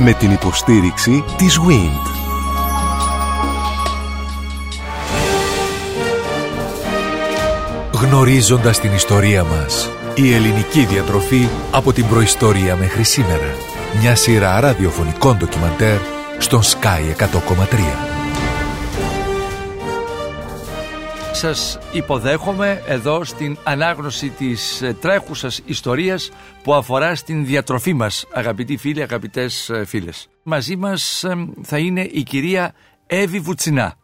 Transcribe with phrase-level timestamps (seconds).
[0.00, 2.18] Με την υποστήριξη της WIND.
[7.92, 9.90] Γνωρίζοντας την ιστορία μας.
[10.14, 13.54] Η ελληνική διατροφή από την προϊστορία μέχρι σήμερα.
[14.00, 15.98] Μια σειρά ραδιοφωνικών ντοκιμαντέρ
[16.38, 18.07] στον Sky 100,3.
[21.38, 26.30] Σας υποδέχομαι εδώ στην ανάγνωση της ε, τρέχουσας ιστορίας
[26.62, 30.28] που αφορά στην διατροφή μας αγαπητοί φίλοι, αγαπητές ε, φίλες.
[30.42, 32.74] Μαζί μας ε, θα είναι η κυρία
[33.06, 33.94] Εύη Βουτσινά.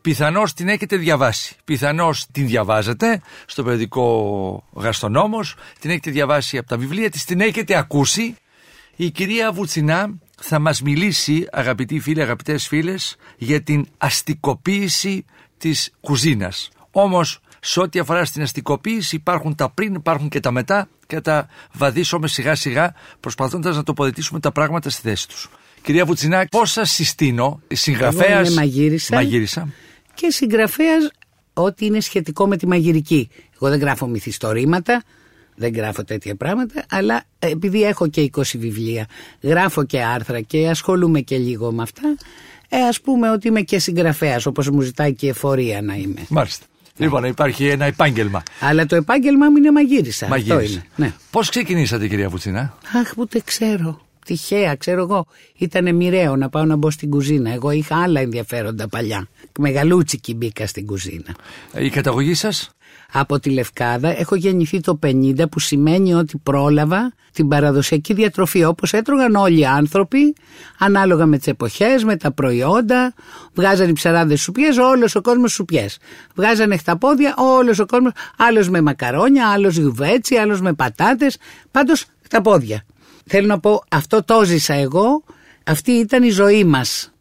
[0.00, 6.76] Πιθανώς την έχετε διαβάσει, πιθανώς την διαβάζετε στο περιοδικό Γαστονόμος, την έχετε διαβάσει από τα
[6.76, 8.36] βιβλία της, την έχετε ακούσει.
[8.96, 15.24] Η κυρία Βουτσινά θα μας μιλήσει αγαπητοί φίλοι, αγαπητές φίλες για την αστικοποίηση
[15.58, 16.68] της κουζίνας.
[16.96, 21.48] Όμως σε ό,τι αφορά στην αστικοποίηση υπάρχουν τα πριν, υπάρχουν και τα μετά και τα
[21.72, 25.50] βαδίσουμε σιγά σιγά προσπαθώντας να τοποθετήσουμε τα πράγματα στη θέση τους.
[25.82, 28.30] Κυρία Βουτσινά, πώς σας συστήνω, συγγραφέας.
[28.30, 29.14] Εγώ είμαι μαγείρισα.
[29.14, 29.68] Μαγείρισα.
[30.14, 31.10] Και συγγραφέας
[31.52, 33.28] ό,τι είναι σχετικό με τη μαγειρική.
[33.54, 35.02] Εγώ δεν γράφω μυθιστορήματα,
[35.56, 39.06] δεν γράφω τέτοια πράγματα, αλλά επειδή έχω και 20 βιβλία,
[39.40, 42.16] γράφω και άρθρα και ασχολούμαι και λίγο με αυτά,
[42.68, 46.26] ε, ας πούμε ότι είμαι και συγγραφέας όπως μου ζητάει και η εφορία να είμαι.
[46.28, 46.66] Μάλιστα.
[46.96, 48.42] Λοιπόν, υπάρχει ένα επάγγελμα.
[48.60, 50.26] Αλλά το επάγγελμα μου είναι μαγείρισα.
[50.26, 50.72] Αυτό Μαγείρισα.
[50.72, 50.84] είναι.
[50.96, 51.12] Ναι.
[51.30, 52.74] Πώς ξεκινήσατε κυρία Βουτσινά.
[53.00, 54.03] Αχ, ούτε ξέρω.
[54.24, 55.26] Τυχαία, ξέρω εγώ.
[55.56, 57.50] Ήταν μοιραίο να πάω να μπω στην κουζίνα.
[57.50, 59.28] Εγώ είχα άλλα ενδιαφέροντα παλιά.
[59.58, 61.34] Μεγαλούτσικη μπήκα στην κουζίνα.
[61.78, 62.70] Η καταγωγή σας;
[63.12, 68.92] Από τη Λευκάδα έχω γεννηθεί το 50 που σημαίνει ότι πρόλαβα την παραδοσιακή διατροφή όπως
[68.92, 70.34] έτρωγαν όλοι οι άνθρωποι
[70.78, 73.14] ανάλογα με τις εποχές, με τα προϊόντα
[73.54, 75.98] βγάζανε οι ψαράδες σουπιές, όλος ο κόσμος σουπιές
[76.34, 81.36] βγάζανε χταπόδια, όλος ο κόσμος άλλος με μακαρόνια, άλλος γιουβέτσι, άλλος με πατάτες
[81.70, 82.84] πάντως χταπόδια
[83.24, 85.22] θέλω να πω αυτό το ζήσα εγώ.
[85.64, 87.12] Αυτή ήταν η ζωή μας.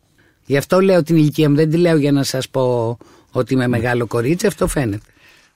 [0.45, 1.55] Γι' αυτό λέω την ηλικία μου.
[1.55, 2.97] Δεν τη λέω για να σας πω
[3.31, 4.47] ότι είμαι μεγάλο κορίτσι.
[4.47, 5.12] Αυτό φαίνεται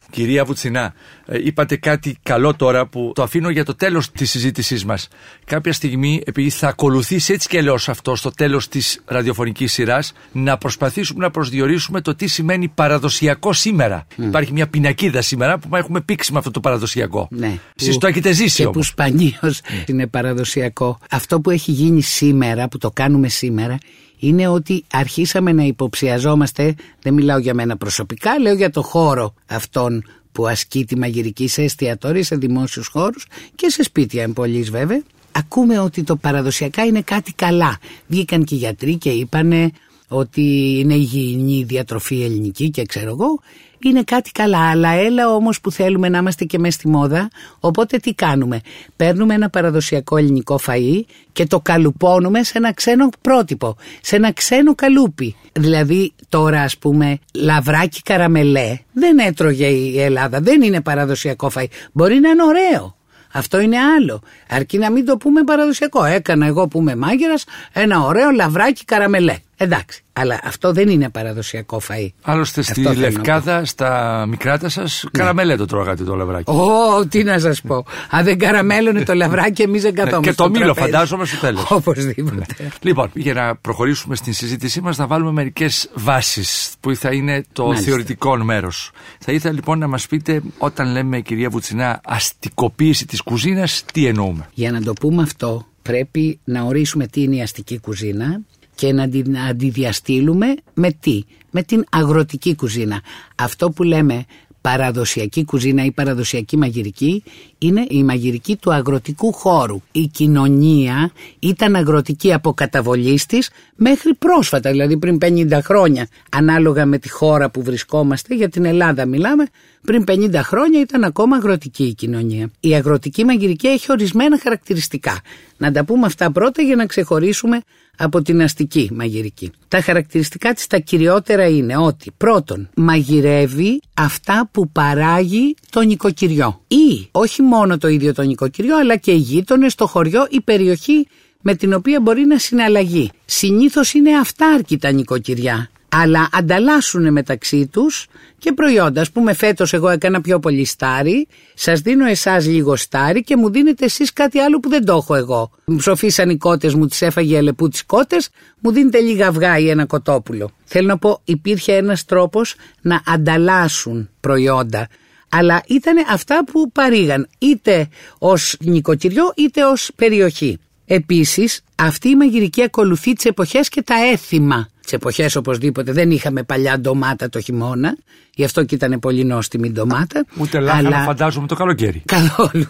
[0.10, 0.94] Κυρία Βουτσινά,
[1.26, 5.08] ε, είπατε κάτι καλό τώρα που το αφήνω για το τέλος της συζήτησής μας.
[5.46, 10.58] Κάποια στιγμή, επειδή θα ακολουθήσει έτσι και αλλιώς αυτό στο τέλος της ραδιοφωνικής σειράς, να
[10.58, 14.08] προσπαθήσουμε να προσδιορίσουμε το τι σημαίνει παραδοσιακό σήμερα.
[14.16, 17.28] Υπάρχει μια πινακίδα σήμερα που έχουμε πήξει με αυτό το παραδοσιακό.
[17.32, 17.58] Ναι.
[17.80, 18.88] Εσείς Που- το έχετε ζήσει Και που όμως.
[18.88, 21.00] σπανίως είναι παραδοσιακό.
[21.10, 23.78] Αυτό που έχει γίνει σήμερα, που το κάνουμε σήμερα,
[24.20, 30.04] είναι ότι αρχίσαμε να υποψιαζόμαστε, δεν μιλάω για μένα προσωπικά, λέω για το χώρο αυτόν
[30.32, 35.04] που ασκεί τη μαγειρική σε εστιατόρια, σε δημόσιους χώρους και σε σπίτια εμπολής βέβαια.
[35.32, 37.78] Ακούμε ότι το παραδοσιακά είναι κάτι καλά.
[38.08, 39.72] Βγήκαν και οι γιατροί και είπανε
[40.08, 43.40] ότι είναι υγιεινή η διατροφή ελληνική και ξέρω εγώ,
[43.80, 44.70] είναι κάτι καλά.
[44.70, 47.30] Αλλά έλα όμως που θέλουμε να είμαστε και μέσα στη μόδα,
[47.60, 48.62] οπότε τι κάνουμε.
[48.96, 51.02] Παίρνουμε ένα παραδοσιακό ελληνικό φαΐ
[51.32, 55.36] και το καλουπώνουμε σε ένα ξένο πρότυπο, σε ένα ξένο καλούπι.
[55.54, 61.66] Δηλαδή τώρα ας πούμε λαβράκι καραμελέ δεν έτρωγε η Ελλάδα, δεν είναι παραδοσιακό φαΐ.
[61.92, 62.96] Μπορεί να είναι ωραίο.
[63.34, 64.22] Αυτό είναι άλλο.
[64.50, 66.04] Αρκεί να μην το πούμε παραδοσιακό.
[66.04, 69.36] Έκανα εγώ που είμαι μάγειρας ένα ωραίο λαβράκι καραμελέ.
[69.58, 70.02] Εντάξει.
[70.14, 72.08] Αλλά αυτό δεν είναι παραδοσιακό φαΐ.
[72.22, 76.52] Άλλωστε στη Αυτό θέλω να Λευκάδα, στα μικράτα σας, καραμελέ το τρώγατε το λαβράκι.
[76.52, 77.86] Ω, τι να σας πω.
[78.10, 80.20] Αν δεν καραμέλωνε το λαβράκι, εμείς δεν καθόμαστε.
[80.26, 80.92] Ναι, και το στο μήλο τραπέζι.
[80.92, 81.72] φαντάζομαι στο τέλος.
[81.72, 82.46] Οπωσδήποτε.
[82.82, 87.66] Λοιπόν, για να προχωρήσουμε στην συζήτησή μας θα βάλουμε μερικές βάσεις που θα είναι το
[87.66, 87.86] Μάλιστα.
[87.86, 88.92] θεωρητικό μέρος.
[89.20, 94.50] Θα ήθελα λοιπόν να μας πείτε όταν λέμε κυρία Βουτσινά αστικοποίηση της κουζίνας τι εννοούμε;
[94.54, 98.42] Για να το πούμε αυτό, πρέπει να ορίσουμε τι είναι η αστική κουζίνα
[98.78, 103.02] και να την αντιδιαστήλουμε με τι; Με την αγροτική κουζίνα.
[103.36, 104.26] Αυτό που λέμε
[104.62, 107.24] παραδοσιακή κουζίνα ή παραδοσιακή μαγειρική
[107.58, 109.82] είναι η μαγειρική του αγροτικού χώρου.
[109.92, 116.08] Η κοινωνία ήταν αγροτική από καταβολής της μέχρι πρόσφατα, δηλαδή πριν 50 χρόνια.
[116.32, 119.46] Ανάλογα με τη χώρα που βρισκόμαστε, για την Ελλάδα μιλάμε,
[119.86, 122.52] πριν 50 χρόνια ήταν ακόμα αγροτική η κοινωνία.
[122.60, 125.20] Η αγροτική μαγειρική έχει ορισμένα χαρακτηριστικά.
[125.58, 127.62] Να τα πούμε αυτά πρώτα για να ξεχωρίσουμε
[127.98, 129.52] από την αστική μαγειρική.
[129.68, 137.08] Τα χαρακτηριστικά της τα κυριότερα είναι ότι πρώτον μαγειρεύει αυτά που παράγει το νοικοκυριό ή
[137.12, 141.08] όχι μόνο το ίδιο το νοικοκυριό αλλά και οι γείτονες, το χωριό, η περιοχή
[141.42, 143.10] με την οποία μπορεί να συναλλαγεί.
[143.26, 148.08] Συνήθως είναι αυτάρκη τα νοικοκυριά αλλά ανταλλάσσουν μεταξύ τους
[148.38, 149.02] και προϊόντα.
[149.02, 153.52] Ας πούμε φέτος εγώ έκανα πιο πολύ στάρι, σας δίνω εσάς λίγο στάρι και μου
[153.52, 155.52] δίνετε εσείς κάτι άλλο που δεν το έχω εγώ.
[155.66, 158.30] Μου ψοφίσαν οι κότες μου, τις έφαγε η αλεπού τις κότες,
[158.60, 160.52] μου δίνετε λίγα αυγά ή ένα κοτόπουλο.
[160.64, 164.88] Θέλω να πω υπήρχε ένας τρόπος να ανταλλάσσουν προϊόντα
[165.30, 167.88] αλλά ήταν αυτά που παρήγαν είτε
[168.18, 170.60] ως νοικοκυριό είτε ως περιοχή.
[170.86, 174.70] Επίσης αυτή η μαγειρική ακολουθεί τις εποχές και τα έθιμα.
[174.88, 177.98] Τι εποχές οπωσδήποτε δεν είχαμε παλιά ντομάτα το χειμώνα,
[178.36, 180.26] γι' αυτό και ήταν πολύ νόστιμη η ντομάτα.
[180.38, 181.04] Ούτε λάχανο αλλά...
[181.04, 182.02] φαντάζομαι το καλοκαίρι.
[182.06, 182.66] Καθόλου.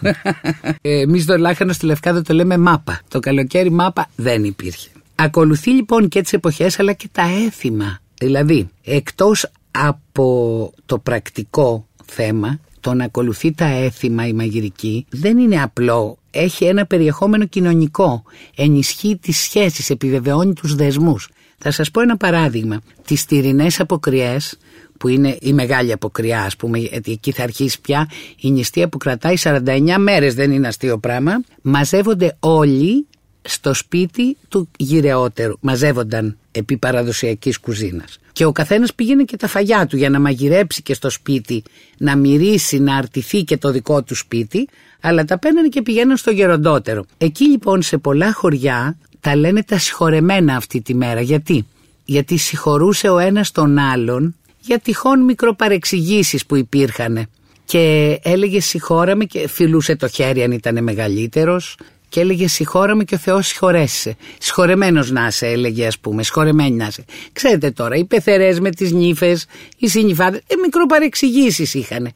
[0.80, 3.00] Ε, Εμείς το λάχανο στη Λευκάδα το λέμε μάπα.
[3.08, 4.88] Το καλοκαίρι μάπα δεν υπήρχε.
[5.14, 7.98] Ακολουθεί λοιπόν και τις εποχές αλλά και τα έθιμα.
[8.14, 15.62] Δηλαδή, εκτός από το πρακτικό θέμα, το να ακολουθεί τα έθιμα η μαγειρική δεν είναι
[15.62, 16.18] απλό.
[16.30, 18.22] Έχει ένα περιεχόμενο κοινωνικό.
[18.56, 21.28] Ενισχύει τις σχέσεις, επιβεβαιώνει τους δεσμούς.
[21.58, 22.80] Θα σας πω ένα παράδειγμα.
[23.04, 24.58] Τις τυρινές αποκριές
[24.98, 28.10] που είναι η μεγάλη αποκριά ας πούμε γιατί εκεί θα αρχίσει πια
[28.40, 33.06] η νηστεία που κρατάει 49 μέρες δεν είναι αστείο πράγμα μαζεύονται όλοι
[33.42, 39.86] στο σπίτι του γυρεότερου μαζεύονταν επί παραδοσιακής κουζίνας και ο καθένας πήγαινε και τα φαγιά
[39.86, 41.62] του για να μαγειρέψει και στο σπίτι
[41.98, 44.68] να μυρίσει, να αρτηθεί και το δικό του σπίτι
[45.00, 49.78] αλλά τα παίρνανε και πηγαίναν στο γεροντότερο εκεί λοιπόν σε πολλά χωριά τα λένε τα
[49.78, 51.20] συγχωρεμένα αυτή τη μέρα.
[51.20, 51.66] Γιατί;
[52.04, 57.28] Γιατί συγχωρούσε ο ένας τον άλλον για τυχόν μικροπαρεξηγήσεις που υπήρχαν
[57.64, 61.76] και έλεγε συγχώραμε και φιλούσε το χέρι αν ήταν μεγαλύτερος
[62.08, 64.16] και έλεγε συγχώραμε και ο Θεός συγχωρέσει.
[64.38, 67.04] Συγχωρεμένος να είσαι έλεγε ας πούμε, συγχωρεμένη να είσαι.
[67.32, 69.46] Ξέρετε τώρα, οι πεθερές με τις νύφες,
[69.78, 72.08] οι συνυφάδες, ε, μικροπαρεξηγήσεις είχαν.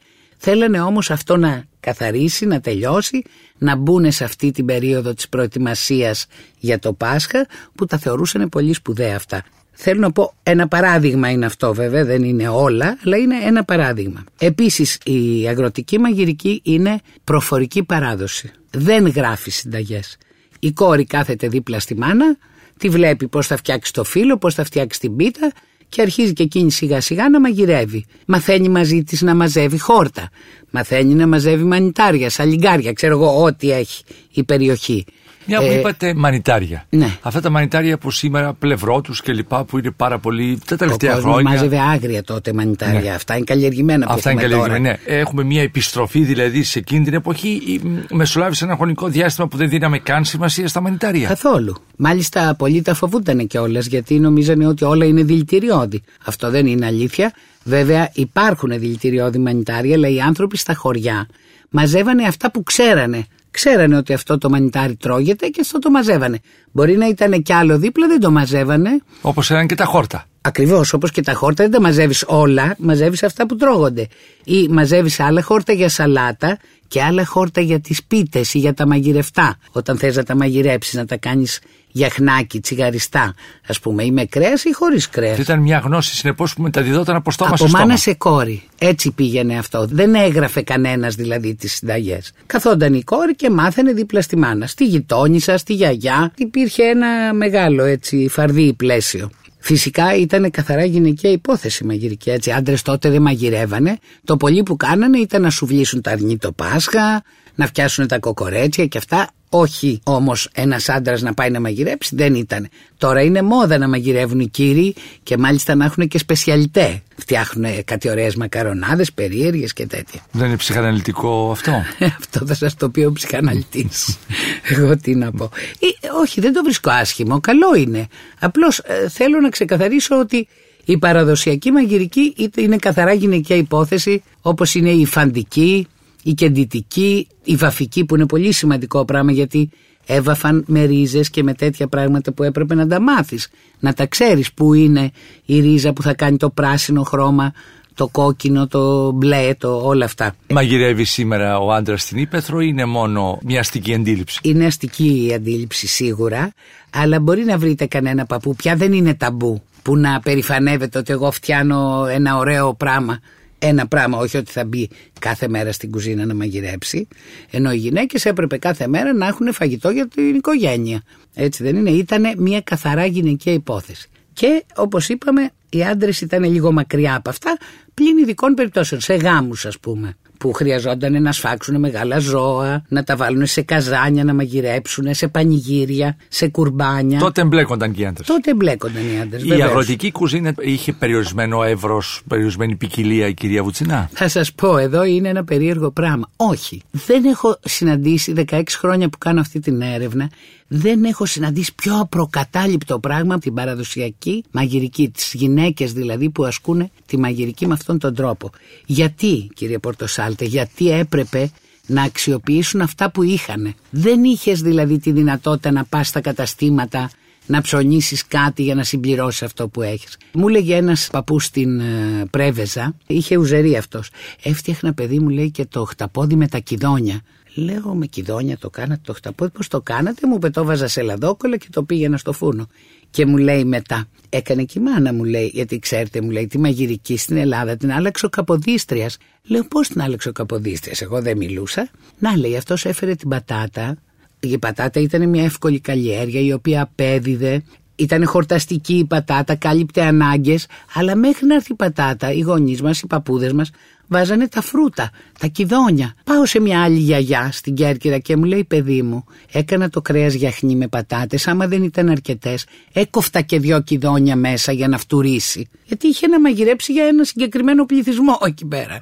[0.45, 3.23] Θέλανε όμως αυτό να καθαρίσει, να τελειώσει,
[3.57, 6.25] να μπουν σε αυτή την περίοδο της προετοιμασίας
[6.59, 9.43] για το Πάσχα που τα θεωρούσαν πολύ σπουδαία αυτά.
[9.71, 14.23] Θέλω να πω ένα παράδειγμα είναι αυτό βέβαια, δεν είναι όλα, αλλά είναι ένα παράδειγμα.
[14.39, 18.51] Επίσης η αγροτική μαγειρική είναι προφορική παράδοση.
[18.71, 20.17] Δεν γράφει συνταγές.
[20.59, 22.37] Η κόρη κάθεται δίπλα στη μάνα,
[22.77, 25.51] τη βλέπει πώς θα φτιάξει το φύλλο, πώς θα φτιάξει την πίτα
[25.93, 28.05] και αρχίζει και εκείνη σιγά σιγά να μαγειρεύει.
[28.25, 30.29] Μαθαίνει μαζί της να μαζεύει χόρτα.
[30.69, 35.05] Μαθαίνει να μαζεύει μανιτάρια, σαλιγκάρια, ξέρω εγώ ό,τι έχει η περιοχή.
[35.45, 36.85] Μια που ε, είπατε μανιτάρια.
[36.89, 37.17] Ναι.
[37.21, 41.17] Αυτά τα μανιτάρια που σήμερα πλευρό τους και λοιπά που είναι πάρα πολύ τα τελευταία
[41.17, 41.49] Ο χρόνια.
[41.49, 42.99] μάζευε άγρια τότε μανιτάρια.
[42.99, 43.09] Ναι.
[43.09, 44.79] Αυτά είναι καλλιεργημένα που Αυτά είναι καλλιεργημένα.
[44.79, 44.97] Ναι.
[45.05, 47.81] Έχουμε μια επιστροφή δηλαδή σε εκείνη την εποχή.
[48.11, 51.27] Μεσολάβησε ένα χρονικό διάστημα που δεν δίναμε καν σημασία στα μανιτάρια.
[51.27, 51.75] Καθόλου.
[51.95, 56.01] Μάλιστα πολλοί τα φοβούνταν κιόλας γιατί νομίζανε ότι όλα είναι δηλητηριώδη.
[56.25, 57.33] Αυτό δεν είναι αλήθεια.
[57.63, 61.27] Βέβαια υπάρχουν δηλητηριώδη μανιτάρια, αλλά οι άνθρωποι στα χωριά
[61.69, 63.25] μαζεύανε αυτά που ξέρανε.
[63.53, 66.39] Ξέρανε ότι αυτό το μανιτάρι τρώγεται και αυτό το μαζεύανε.
[66.71, 68.89] Μπορεί να ήταν κι άλλο δίπλα, δεν το μαζεύανε.
[69.21, 70.25] Όπως eran και τα χόρτα.
[70.41, 74.07] Ακριβώς, όπως και τα χόρτα δεν τα μαζεύεις όλα, μαζεύεις αυτά που τρώγονται.
[74.43, 76.57] Ή μαζεύεις άλλα χόρτα για σαλάτα
[76.87, 79.57] και άλλα χόρτα για τις πίτες ή για τα μαγειρευτά.
[79.71, 81.59] Όταν θες να τα μαγειρέψεις, να τα κάνεις
[81.93, 83.33] γιαχνάκι, τσιγαριστά,
[83.67, 85.37] ας πούμε, ή με κρέας ή χωρίς κρέας.
[85.37, 87.83] Ήταν μια γνώση συνεπώς που μεταδιδόταν από στόμα από σε στόμα.
[87.83, 88.63] μάνα σε κόρη.
[88.79, 89.87] Έτσι πήγαινε αυτό.
[89.89, 92.31] Δεν έγραφε κανένας δηλαδή τις συνταγές.
[92.45, 94.67] Καθόταν η κόρη και μάθαινε δίπλα στη μάνα.
[94.67, 96.31] Στη γειτόνισσα, στη γιαγιά.
[96.37, 99.29] Υπήρχε ένα μεγάλο έτσι φαρδί πλαίσιο.
[99.59, 102.29] Φυσικά ήταν καθαρά γυναικεία υπόθεση μαγειρική.
[102.29, 103.97] Έτσι, άντρες τότε δεν μαγειρεύανε.
[104.23, 107.23] Το πολύ που κάνανε ήταν να σου βλύσουν τα αρνί το Πάσχα,
[107.55, 109.29] να φτιάσουν τα κοκορέτσια και αυτά.
[109.55, 112.67] Όχι όμως ένας άντρας να πάει να μαγειρέψει, δεν ήταν.
[112.97, 117.01] Τώρα είναι μόδα να μαγειρεύουν οι κύριοι και μάλιστα να έχουν και σπεσιαλιτέ.
[117.17, 120.21] Φτιάχνουν κάτι ωραίες μακαρονάδες, περίεργες και τέτοια.
[120.31, 121.71] Δεν είναι ψυχαναλυτικό αυτό;
[122.19, 124.17] αυτό θα σας το πει ο ψυχαναλυτής.
[124.75, 125.49] Εγώ τι να πω.
[125.79, 125.87] Ε,
[126.21, 127.39] όχι, δεν το βρίσκω άσχημο.
[127.39, 128.07] Καλό είναι.
[128.39, 130.47] Απλώς ε, θέλω να ξεκαθαρίσω ότι
[130.85, 135.87] η παραδοσιακή μαγειρική είναι καθαρά γυναικεία υπόθεση, όπως είναι η φαντική,
[136.23, 139.69] η κεντητική, η βαφική που είναι πολύ σημαντικό πράγμα γιατί
[140.05, 143.49] έβαφαν με ρίζες και με τέτοια πράγματα που έπρεπε να τα μάθεις.
[143.79, 145.11] Να τα ξέρεις που είναι
[145.45, 147.53] η ρίζα που θα κάνει το πράσινο χρώμα,
[147.95, 150.35] το κόκκινο, το μπλε, το όλα αυτά.
[150.49, 155.33] Μαγειρεύει σήμερα ο άντρας στην Ήπεθρο ή είναι μόνο μια αστική αντίληψη; Είναι αστική η
[155.33, 156.53] αντίληψη σίγουρα,
[156.89, 161.31] αλλά μπορεί να βρείτε κανένα παππού, πια δεν είναι ταμπού, που να περηφανεύεται ότι εγώ
[161.31, 163.19] φτιάνω ένα ωραίο πράγμα
[163.67, 164.89] ένα πράγμα, όχι ότι θα μπει
[165.19, 167.07] κάθε μέρα στην κουζίνα να μαγειρέψει.
[167.51, 171.01] Ενώ οι γυναίκες έπρεπε κάθε μέρα να έχουν φαγητό για την οικογένεια.
[171.33, 174.07] Έτσι δεν είναι, ήταν μια καθαρά γυναικεία υπόθεση.
[174.33, 177.57] Και όπως είπαμε, οι άντρες ήταν λίγο μακριά από αυτά,
[177.93, 183.15] πλην ειδικών περιπτώσεων, σε γάμους ας πούμε που χρειαζόταν να σφάξουν μεγάλα ζώα, να τα
[183.15, 187.19] βάλουν σε καζάνια, να μαγειρέψουν, σε πανηγύρια, σε κουρμπάνια.
[187.19, 188.27] Τότε εμπλέκονταν και οι άντρες.
[188.27, 189.43] Τότε εμπλέκονταν οι άντρες.
[189.43, 195.03] Η αγροτική κουζίνα είχε περιορισμένο εύρος, περιορισμένη ποικιλία η κυρία Βουτσινά; Θα σας πω, εδώ
[195.03, 196.29] είναι ένα περίεργο πράγμα.
[196.35, 196.81] Όχι.
[196.91, 200.29] Δεν έχω συναντήσει 16 χρόνια που κάνω αυτή την έρευνα
[200.75, 206.91] δεν έχω συναντήσει πιο απροκατάληπτο πράγμα από την παραδοσιακή μαγειρική, τις γυναίκες δηλαδή που ασκούν
[207.05, 208.49] τη μαγειρική με αυτόν τον τρόπο.
[208.85, 211.51] Γιατί κύριε Πορτοσάλτε, γιατί έπρεπε
[211.85, 213.73] να αξιοποιήσουν αυτά που είχαν.
[213.89, 217.09] Δεν είχες δηλαδή τη δυνατότητα να πας στα καταστήματα
[217.45, 220.17] να ψωνίσεις κάτι για να συμπληρώσεις αυτό που έχεις.
[220.33, 224.09] Μου έλεγε ένας παππούς στην ε, Πρέβεζα, είχε ουζερή αυτός.
[224.43, 227.21] Έφτιαχνα παιδί μου λέει και το χταπόδι με τα κιδόνια.
[227.53, 231.67] Λέω με κιδόνια το κάνατε το χταπόδι, πώς το κάνατε, μου πετόβαζα σε λαδόκολα και
[231.71, 232.67] το πήγαινα στο φούρνο.
[233.09, 236.57] Και μου λέει μετά, έκανε και η μάνα μου λέει, γιατί ξέρετε μου λέει, τη
[236.57, 239.17] μαγειρική στην Ελλάδα την άλλαξε ο Καποδίστριας.
[239.43, 241.89] Λέω πώς την άλλαξε ο Καποδίστριας, εγώ δεν μιλούσα.
[242.19, 243.97] Να λέει, αυτός έφερε την πατάτα.
[244.39, 247.63] Η πατάτα ήταν μια εύκολη καλλιέργεια η οποία απέδιδε.
[247.95, 253.01] Ήταν χορταστική η πατάτα, κάλυπτε ανάγκες, αλλά μέχρι να έρθει η πατάτα, οι γονείς μας,
[253.01, 253.69] οι παππούδες μας,
[254.07, 256.13] βάζανε τα φρούτα, τα κιδόνια.
[256.23, 260.33] Πάω σε μια άλλη γιαγιά στην Κέρκυρα και μου λέει παιδί μου, έκανα το κρέας
[260.33, 261.47] γιαχνί με πατάτες.
[261.47, 265.69] Άμα δεν ήταν αρκετές, έκοφτα και δυο κιδόνια μέσα για να φτουρήσει.
[265.85, 268.99] Γιατί είχε να μαγειρέψει για ένα συγκεκριμένο πληθυσμό εκεί πέρα.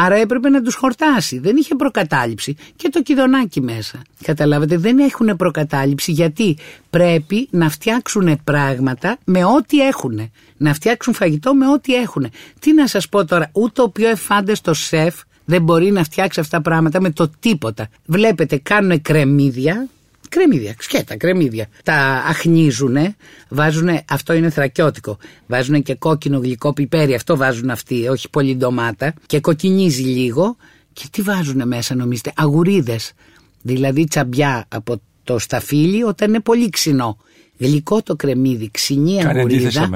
[0.00, 1.38] Άρα έπρεπε να τους χορτάσει.
[1.38, 2.56] Δεν είχε προκατάληψη.
[2.76, 4.02] Και το κιδονάκι μέσα.
[4.22, 6.58] Καταλάβατε, δεν έχουν προκατάληψη γιατί
[6.90, 10.30] πρέπει να φτιάξουν πράγματα με ό,τι έχουν.
[10.56, 12.30] Να φτιάξουν φαγητό με ό,τι έχουν.
[12.58, 15.14] Τι να σας πω τώρα, ούτε ο πιο εφάντεστο σεφ
[15.44, 17.88] δεν μπορεί να φτιάξει αυτά τα πράγματα με το τίποτα.
[18.06, 19.88] Βλέπετε, κάνουν κρεμμύδια,
[20.28, 21.66] Κρεμμύδια, σκέτα, κρεμμύδια.
[21.84, 21.94] Τα
[22.26, 22.96] αχνίζουν,
[23.48, 25.18] βάζουν, αυτό είναι θρακιώτικο.
[25.46, 29.14] Βάζουν και κόκκινο γλυκό πιπέρι, αυτό βάζουν αυτοί, όχι πολύ ντομάτα.
[29.26, 30.56] Και κοκκινίζει λίγο.
[30.92, 33.12] Και τι βάζουν μέσα, νομίζετε, αγουρίδες.
[33.62, 37.18] Δηλαδή τσαμπιά από το σταφύλι όταν είναι πολύ ξινό.
[37.58, 39.88] Γλυκό το κρεμμύδι, ξινή αγουρίδα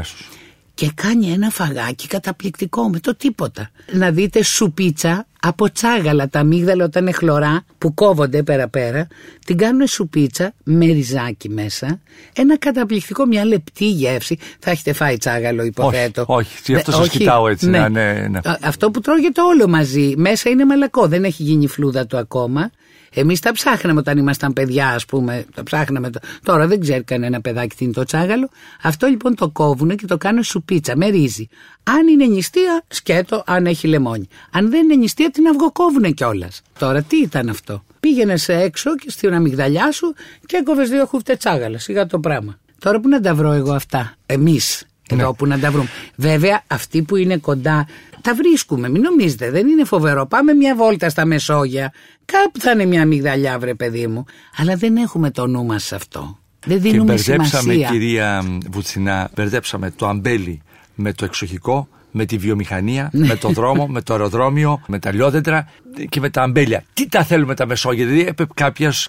[0.75, 3.71] και κάνει ένα φαγάκι καταπληκτικό με το τίποτα.
[3.93, 9.07] Να δείτε σουπίτσα από τσάγαλα τα αμύγδαλα όταν είναι χλωρά που κόβονται πέρα πέρα
[9.47, 12.01] την κάνουν σουπίτσα με ριζάκι μέσα
[12.33, 17.49] ένα καταπληκτικό μια λεπτή γεύση θα έχετε φάει τσάγαλο υποθέτω όχι, όχι, αυτό σας κοιτάω
[17.49, 17.89] έτσι ναι.
[17.89, 18.41] Ναι, ναι.
[18.61, 22.71] αυτό που τρώγεται όλο μαζί μέσα είναι μαλακό δεν έχει γίνει φλούδα του ακόμα
[23.15, 25.45] Εμείς τα ψάχναμε όταν ήμασταν παιδιά, ας πούμε.
[25.55, 26.11] Τα ψάχναμε.
[26.43, 28.49] Τώρα δεν ξέρει κανένα παιδάκι τι είναι το τσάγαλο.
[28.83, 31.49] Αυτό λοιπόν το κόβουν και το κάνουν σου πίτσα με ρύζι.
[31.83, 34.29] Αν είναι νηστεία, σκέτο, αν έχει λεμόνι.
[34.51, 36.63] Αν δεν είναι νηστεία, την αυγοκόβουν κιόλας.
[36.79, 40.15] Τώρα τι ήταν αυτό; Πήγαινες σε έξω και στην αμυγδαλιά σου
[40.47, 41.79] και έκοβες δύο χούφτες τσάγαλα.
[41.79, 42.59] Σιγά το πράγμα.
[42.79, 45.35] Τώρα που να τα βρω εγώ αυτά, εμείς εδώ ναι.
[45.35, 45.89] που να τα βρούμε.
[46.17, 47.87] Βέβαια, αυτοί που είναι κοντά
[48.23, 48.89] τα βρίσκουμε.
[48.89, 50.27] Μην νομίζετε, δεν είναι φοβερό.
[50.27, 51.93] Πάμε μια βόλτα στα Μεσόγεια.
[52.25, 54.25] Κάπου θα είναι μια αμυγδαλιά, βρε παιδί μου.
[54.57, 56.39] Αλλά δεν έχουμε το νου μας σε αυτό.
[56.67, 57.89] Δεν δίνουμε και μπερδέψαμε, σημασία.
[57.91, 60.63] κυρία Βουτσινά, μπερδέψαμε το αμπέλι
[60.95, 63.27] με το εξοχικό με τη βιομηχανία, ναι.
[63.27, 65.69] με το δρόμο, με το αεροδρόμιο, με τα λιόδεντρα
[66.09, 66.85] και με τα αμπέλια.
[66.95, 68.07] Τι τα θέλουμε τα Μεσόγεια.
[68.07, 68.53] Δηλαδή έπρεπε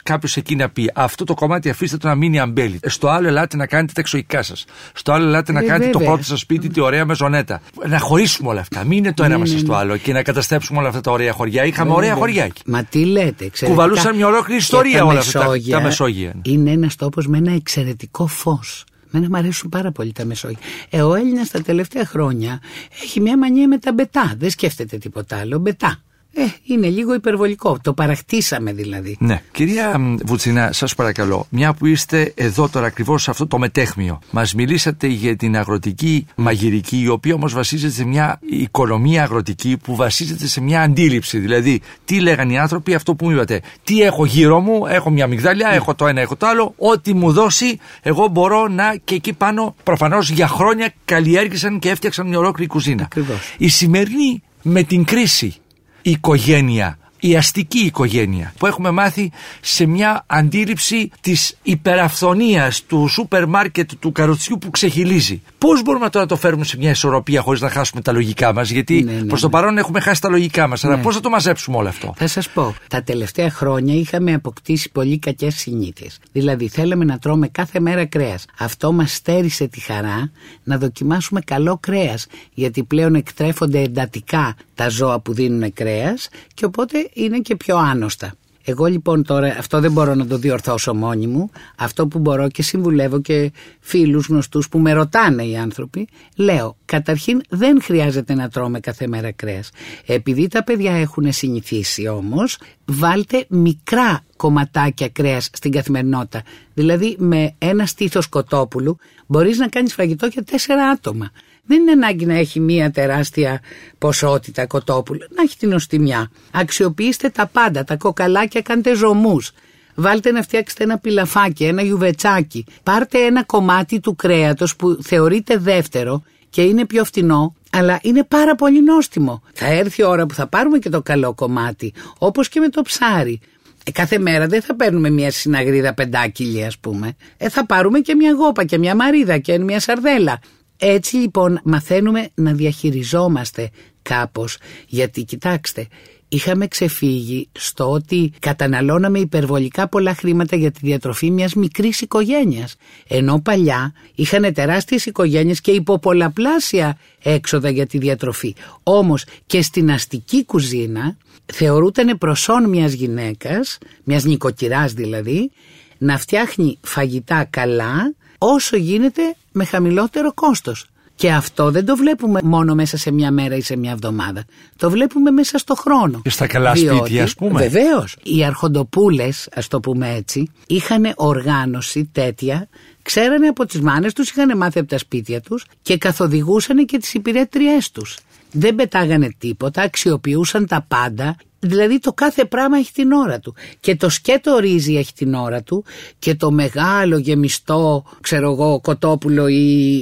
[0.04, 2.80] κάποιος εκεί να πει αυτό το κομμάτι αφήστε το να μείνει αμπέλι.
[2.84, 4.66] Στο άλλο ελάτε να κάνετε τα εξωικά σας.
[4.94, 7.62] Στο άλλο ελάτε να ε, κάνετε το πρώτο σας σπίτι, τη ωραία μεζονέτα.
[7.88, 8.84] Να χωρίσουμε όλα αυτά.
[8.84, 9.78] Μην είναι το ένα ναι, μέσα ναι, στο ναι.
[9.78, 11.66] άλλο και να καταστρέψουμε όλα αυτά τα ωραία χωριά.
[11.66, 12.04] Είχαμε βέβαια.
[12.04, 12.62] ωραία χωριά εκεί.
[12.66, 13.66] Μα τι λέτε, ξέρετε.
[13.66, 16.34] Κουβαλούσαν μια ολόκληρη ιστορία όλα αυτά τα Μεσόγεια.
[16.42, 18.86] Είναι ένας τόπος με ένα εξαιρετικό φως.
[19.16, 20.58] Μένα μου αρέσουν πάρα πολύ τα Μεσόγεια.
[20.90, 22.62] Ε, ο Έλληνας τα τελευταία χρόνια
[23.04, 24.34] έχει μια μανία με τα μπετά.
[24.38, 25.60] Δεν σκέφτεται τίποτα άλλο.
[25.60, 26.02] Μπετά.
[26.36, 27.78] Ε, είναι λίγο υπερβολικό.
[27.82, 29.18] Το παραχτήσαμε δηλαδή.
[29.20, 29.42] Ναι.
[29.52, 34.54] Κυρία Βουτσινά, σας παρακαλώ, μια που είστε εδώ τώρα ακριβώς σε αυτό το μετέχμιο, μας
[34.54, 40.48] μιλήσατε για την αγροτική μαγειρική, η οποία όμως βασίζεται σε μια οικονομία αγροτική που βασίζεται
[40.48, 41.38] σε μια αντίληψη.
[41.38, 43.62] Δηλαδή, τι λέγανε οι άνθρωποι, αυτό που μου είπατε.
[43.84, 45.76] Τι έχω γύρω μου, έχω μια μυγδάλια, ναι.
[45.76, 46.74] έχω το ένα, έχω το άλλο.
[46.78, 52.28] Ό,τι μου δώσει, εγώ μπορώ να και εκεί πάνω προφανώς για χρόνια καλλιέργησαν και έφτιαξαν
[52.28, 53.04] μια ολόκληρη κουζίνα.
[53.04, 53.56] Ακριβώς.
[53.58, 55.56] Η σημερινή με την κρίση
[56.04, 59.32] οικογένεια η αστική οικογένεια που έχουμε μάθει
[59.62, 65.42] σε μια αντίληψη της υπεραφθονίας του σούπερ μάρκετ του καροτσιού που ξεχυλίζει.
[65.58, 68.70] Πώς μπορούμε τώρα να το φέρουμε σε μια ισορροπία χωρίς να χάσουμε τα λογικά μας
[68.70, 69.52] γιατί ναι, ναι, προς το ναι.
[69.52, 70.86] παρόν έχουμε χάσει τα λογικά μας.
[70.86, 71.02] Αλλά ναι.
[71.02, 75.20] πώς θα το μαζέψουμε όλο αυτό; Θα σας πω, τα τελευταία χρόνια είχαμε αποκτήσει πολύ
[75.20, 76.20] κακές συνήθειες.
[76.32, 78.46] Δηλαδή θέλαμε να τρώμε κάθε μέρα κρέας.
[78.60, 80.32] Αυτό μας στέρισε τη χαρά
[80.64, 87.10] να δοκιμάσουμε καλό κρέας γιατί πλέον εκτρέφονται εντατικά τα ζώα που δίνουν κρέας και οπότε
[87.14, 88.34] είναι και πιο άνοστα.
[88.66, 91.50] Εγώ λοιπόν τώρα αυτό δεν μπορώ να το διορθώσω μόνη μου.
[91.78, 96.08] Αυτό που μπορώ και συμβουλεύω και φίλους γνωστούς που με ρωτάνε οι άνθρωποι.
[96.36, 99.70] Λέω καταρχήν δεν χρειάζεται να τρώμε κάθε μέρα κρέας.
[100.06, 106.44] Επειδή τα παιδιά έχουν συνηθίσει όμως βάλτε μικρά κομματάκια κρέας στην καθημερινότητα.
[106.74, 111.32] Δηλαδή με ένα στήθος κοτόπουλου μπορείς να κάνεις φαγητό για τέσσερα άτομα.
[111.66, 113.60] Δεν είναι ανάγκη να έχει μία τεράστια
[113.98, 116.32] ποσότητα κοτόπουλο, να έχει την οστιμιά.
[116.52, 119.52] Αξιοποιήστε τα πάντα, τα κοκαλάκια κάντε ζωμούς.
[119.96, 122.66] Βάλτε να φτιάξετε ένα πιλαφάκι, ένα γιουβετσάκι.
[122.84, 127.56] Πάρτε ένα κομμάτι του κρέατος που θεωρείται δεύτερο και είναι πιο φτηνό.
[127.76, 129.42] αλλά είναι πάρα πολύ νόστιμο.
[129.54, 132.82] Θα έρθει η ώρα που θα πάρουμε και το καλό κομμάτι, όπως και με το
[132.82, 133.40] ψάρι.
[133.86, 137.16] Ε, κάθε μέρα δεν θα παίρνουμε μια συναγρίδα πεντάκυλη ας πούμε.
[137.38, 140.40] Ε, θα πάρουμε και μια γόπα και μια μαρίδα και μια σαρδέλα.
[140.78, 143.70] Έτσι λοιπόν μαθαίνουμε να διαχειριζόμαστε
[144.02, 145.88] κάπως γιατί κοιτάξτε
[146.34, 152.76] είχαμε ξεφύγει στο ότι καταναλώναμε υπερβολικά πολλά χρήματα για τη διατροφή μιας μικρής οικογένειας.
[153.08, 158.56] Ενώ παλιά είχαν τεράστιες οικογένειες και υποπολαπλάσια έξοδα για τη διατροφή.
[158.84, 165.52] Όμως και στην αστική κουζίνα θεωρούταν προσόν μιας γυναίκας, μιας νοικοκυράς δηλαδή,
[165.98, 170.88] να φτιάχνει φαγητά καλά όσο γίνεται με χαμηλότερο κόστος.
[171.16, 174.44] Και αυτό δεν το βλέπουμε μόνο μέσα σε μια μέρα ή σε μια εβδομάδα.
[174.78, 176.22] Το βλέπουμε μέσα στο χρόνο.
[176.24, 177.60] Και στα καλά Διότι, σπίτια, ας πούμε.
[177.60, 178.16] Βεβαίως.
[178.24, 182.68] Οι αρχοντοπούλες, ας το πούμε έτσι, είχαν οργάνωση τέτοια.
[183.02, 187.14] Ξέρανε από τις μάνες τους, είχαν μάθει από τα σπίτια τους και καθοδηγούσαν και τις
[187.14, 188.18] υπηρέτριές τους.
[188.52, 193.56] Δεν πετάγανε τίποτα, αξιοποιούσαν τα πάντα Δηλαδή το κάθε πράγμα έχει την ώρα του.
[193.80, 195.86] Και το σκέτο ρύζι έχει την ώρα του
[196.20, 199.98] και το μεγάλο γεμιστό, ξέρω εγώ, κοτόπουλο ή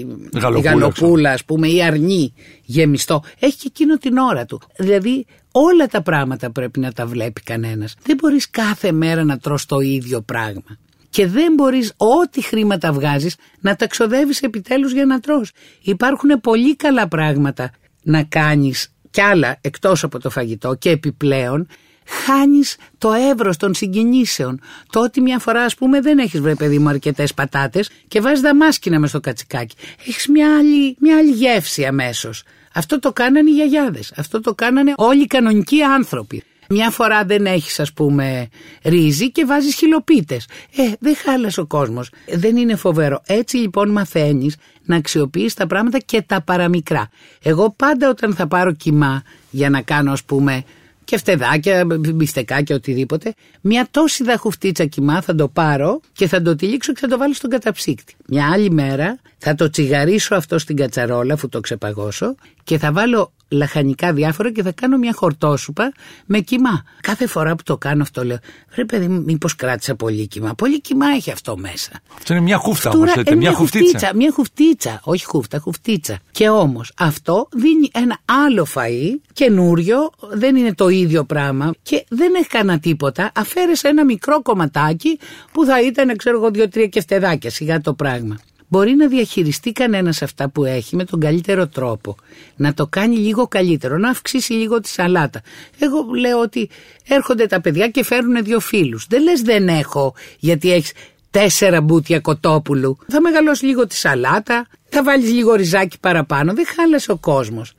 [0.56, 4.62] η γαλοπούλα, ας πούμε, ή αρνί γεμιστό, έχει και εκείνο την ώρα του.
[4.77, 7.96] Δηλαδή όλα τα πράγματα πρέπει να τα βλέπει κανένας.
[8.03, 10.77] Δεν μπορείς κάθε μέρα να τρως το ίδιο πράγμα.
[11.10, 15.51] Και δεν μπορείς ό,τι χρήματα βγάζεις να τα ξοδεύεις επιτέλους για να τρως.
[15.82, 17.72] Υπάρχουν πολύ καλά πράγματα
[18.03, 21.68] να κάνεις κι άλλα εκτός από το φαγητό και επιπλέον
[22.06, 24.62] χάνεις το εύρος των συγκινήσεων.
[24.89, 28.41] Το ότι μια φορά ας πούμε δεν έχεις βρε παιδί μου αρκετές πατάτες και βάζεις
[28.41, 29.75] δαμάσκηνα μες στο κατσικάκι.
[30.08, 32.44] Έχεις μια άλλη, μια άλλη γεύση αμέσως.
[32.74, 34.13] Αυτό το κάνανε οι γιαγιάδες.
[34.15, 36.44] Αυτό το κάνανε όλοι οι κανονικοί άνθρωποι.
[36.74, 38.48] Μια φορά δεν έχεις ας πούμε
[38.84, 40.48] ρύζι και βάζεις χιλοπίτες.
[40.75, 42.10] Ε, δεν χάλασε ο κόσμος.
[42.28, 43.22] Δεν είναι φοβερό.
[43.25, 47.10] Έτσι λοιπόν μαθαίνεις να αξιοποιείς τα πράγματα και τα παραμικρά.
[47.42, 50.63] Εγώ πάντα όταν θα πάρω κοιμά για να κάνω ας πούμε
[51.04, 53.34] και φτεδάκια, μπιστεκάκια, οτιδήποτε.
[53.62, 57.34] Μια τόση δαχουφτίτσα κοιμά θα το πάρω και θα το τυλίξω και θα το βάλω
[57.34, 58.16] στον καταψύκτη.
[58.28, 63.31] Μια άλλη μέρα θα το τσιγαρίσω αυτό στην κατσαρόλα αφού το ξεπαγώσω και θα βάλω
[63.51, 65.94] λαχανικά διάφορα και θα κάνω μια χορτόσουπα
[66.25, 66.83] με κοιμά.
[67.01, 68.37] Κάθε φορά που το κάνω αυτό λέω,
[68.75, 71.92] ρε παιδί μου, μήπως κράτησα πολύ κοιμά; Πολύ κοιμά έχει αυτό μέσα.
[72.18, 74.11] Αυτό είναι μια χούφτα όμω, λέτε, μια χουφτίτσα.
[74.16, 76.18] Μια χουφτίτσα, όχι χούφτα, χουφτίτσα.
[76.31, 82.33] Και όμως αυτό δίνει ένα άλλο φαΐ, καινούριο, δεν είναι το ίδιο πράγμα και δεν
[82.35, 83.31] έχει κανένα τίποτα.
[83.35, 85.20] Αφαίρεσε ένα μικρό κομματάκι
[85.51, 88.37] που θα ήταν, ξέρω εγώ, δύο-τρία κεφτεδάκια σιγά το πράγμα
[88.72, 92.16] μπορεί να διαχειριστεί κανένας αυτά που έχει με τον καλύτερο τρόπο.
[92.55, 95.42] Να το κάνει λίγο καλύτερο, να αυξήσει λίγο τη σαλάτα.
[95.79, 96.70] Εγώ λέω ότι
[97.07, 99.05] έρχονται τα παιδιά και φέρουν δύο φίλους.
[99.10, 100.92] Δεν λες δεν έχω γιατί έχεις
[101.31, 102.98] τέσσερα μπούτια κοτόπουλου.
[103.07, 106.53] Θα μεγαλώσεις λίγο τη σαλάτα, θα βάλεις λίγο ριζάκι παραπάνω.
[106.53, 107.74] Δεν χάλασε ο κόσμος.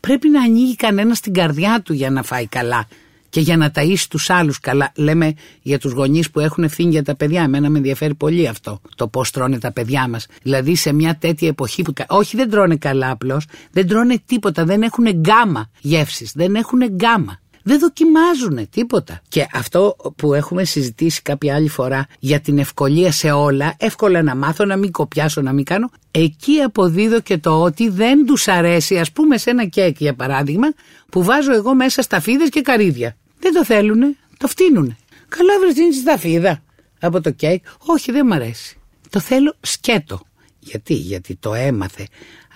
[0.00, 2.88] Πρέπει να ανοίγει κανένας την καρδιά του για να φάει καλά
[3.30, 4.92] και για να ταΐσεις τους άλλους καλά.
[4.94, 7.42] Λέμε για τους γονείς που έχουν ευθύνη για τα παιδιά.
[7.42, 10.26] Εμένα με ενδιαφέρει πολύ αυτό, το πώς τρώνε τα παιδιά μας.
[10.42, 14.82] Δηλαδή σε μια τέτοια εποχή που όχι δεν τρώνε καλά απλώς, δεν τρώνε τίποτα, δεν
[14.82, 17.40] έχουν γκάμα γεύσεις, δεν έχουν γκάμα.
[17.68, 19.20] Δεν δοκιμάζουν τίποτα.
[19.28, 24.34] Και αυτό που έχουμε συζητήσει κάποια άλλη φορά για την ευκολία σε όλα, εύκολα να
[24.36, 28.98] μάθω, να μην κοπιάσω, να μην κάνω, εκεί αποδίδω και το ότι δεν τους αρέσει,
[28.98, 30.68] ας πούμε σε ένα κέικ για παράδειγμα,
[31.10, 33.16] που βάζω εγώ μέσα σταφίδες και καρύδια.
[33.40, 34.96] Δεν το θέλουνε, το φτύνουνε.
[35.28, 36.62] Καλά βρεθύνει σταφίδα
[37.00, 37.64] από το κέικ.
[37.78, 38.76] Όχι δεν μ' αρέσει.
[39.10, 40.20] Το θέλω σκέτο.
[40.58, 42.06] Γιατί, γιατί το έμαθε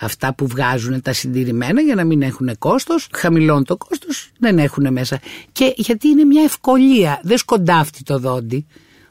[0.05, 4.93] αυτά που βγάζουν τα συντηρημένα για να μην έχουν κόστος, χαμηλώνουν το κόστος, δεν έχουν
[4.93, 5.21] μέσα.
[5.53, 8.67] Και γιατί είναι μια ευκολία, δεν σκοντάφτει το δόντι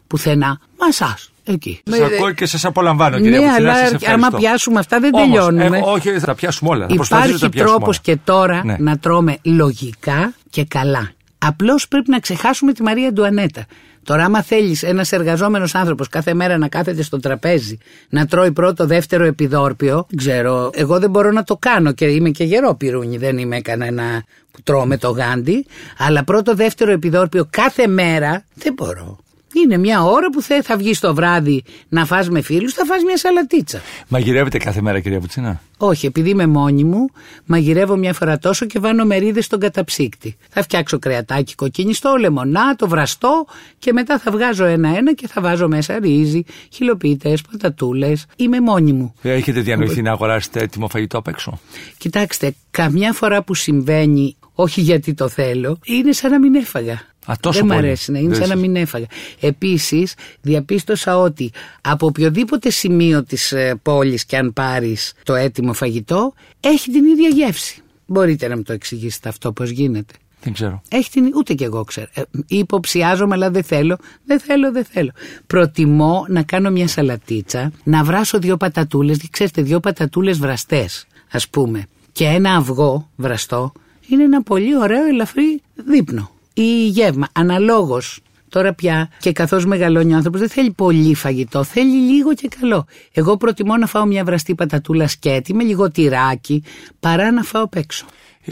[0.07, 1.31] πουθενά, μας σας.
[1.43, 1.81] Εκεί.
[1.89, 3.73] Σας ακούω και σας απολαμβάνω, κύριε Ναι, αλλά
[4.05, 5.77] άμα πιάσουμε αυτά δεν Όμως, τελειώνουμε.
[5.77, 6.87] Ε, όχι, θα πιάσουμε όλα.
[6.89, 8.75] Υπάρχει τρόπος και τώρα ναι.
[8.79, 11.11] να τρώμε λογικά και καλά.
[11.37, 13.65] Απλώς πρέπει να ξεχάσουμε τη Μαρία Ντουανέτα.
[14.03, 17.77] Τώρα, άμα θέλεις ένας εργαζόμενος άνθρωπος κάθε μέρα να κάθεται στο τραπέζι,
[18.09, 22.43] να τρώει πρώτο, δεύτερο επιδόρπιο, ξέρω, εγώ δεν μπορώ να το κάνω και είμαι και
[22.43, 25.65] γερό πυρούνι, δεν είμαι κανένα που τρώω με το γάντι.
[25.97, 29.19] Αλλά πρώτο, δεύτερο επιδόρπιο κάθε μέρα δεν μπορώ.
[29.53, 33.03] Είναι μια ώρα που θα, θα βγεις το βράδυ να φας με φίλους, θα φας
[33.03, 33.81] μια σαλατίτσα.
[34.07, 37.09] Μαγειρεύετε κάθε μέρα κυρία Πουτσίνα; Όχι, επειδή είμαι μόνη μου,
[37.45, 40.37] μαγειρεύω μια φορά τόσο και βάνω μερίδες στον καταψύκτη.
[40.49, 43.45] Θα φτιάξω κρεατάκι κοκκινιστό, λεμονά, το βραστό
[43.79, 48.25] και μετά θα βγάζω ένα-ένα και θα βάζω μέσα ρύζι, χιλοπίτες, πατατούλες.
[48.35, 49.13] Είμαι μόνη μου.
[49.21, 51.59] Έχετε διανοηθεί να αγοράσετε έτοιμο φαγητό απ' έξω;
[51.97, 57.10] Κοιτάξτε, καμιά φορά που συμβαίνει όχι γιατί το θέλω, είναι σαν να μην έφαγα.
[57.25, 57.85] Α, τόσο δεν μ' πολύ.
[57.85, 59.05] αρέσει να είναι Δεν σαν να σας- μην έφαγα.
[59.39, 66.91] Επίσης, διαπίστωσα ότι από οποιοδήποτε σημείο της πόλης και αν πάρεις το έτοιμο φαγητό, έχει
[66.91, 67.81] την ίδια γεύση.
[68.05, 70.81] Μπορείτε να μου το εξηγήσετε αυτό πώς γίνεται; Δεν ξέρω.
[70.89, 72.07] Έχει την, ούτε κι εγώ ξέρω.
[72.13, 73.97] Ε, υποψιάζομαι, αλλά δεν θέλω.
[74.25, 75.11] Δεν θέλω, δεν θέλω.
[75.47, 81.85] Προτιμώ να κάνω μια σαλατίτσα, να βράσω δύο πατατούλες, ξέρετε, δύο πατατούλες βραστές, ας πούμε,
[82.11, 83.71] και ένα αυγό βραστό.
[84.07, 86.30] Είναι ένα πολύ ωραίο ελαφρύ δείπνο.
[86.53, 87.27] Ή γεύμα.
[87.31, 88.19] Αναλόγως.
[88.49, 92.85] Τώρα πια και καθώς μεγαλώνει ο άνθρωπος δεν θέλει πολύ φαγητό, θέλει λίγο και καλό.
[93.11, 96.63] Εγώ προτιμώ να φάω μια βραστή πατατούλα σκέτη με λίγο τυράκι
[96.99, 98.05] παρά να φάω απ' έξω.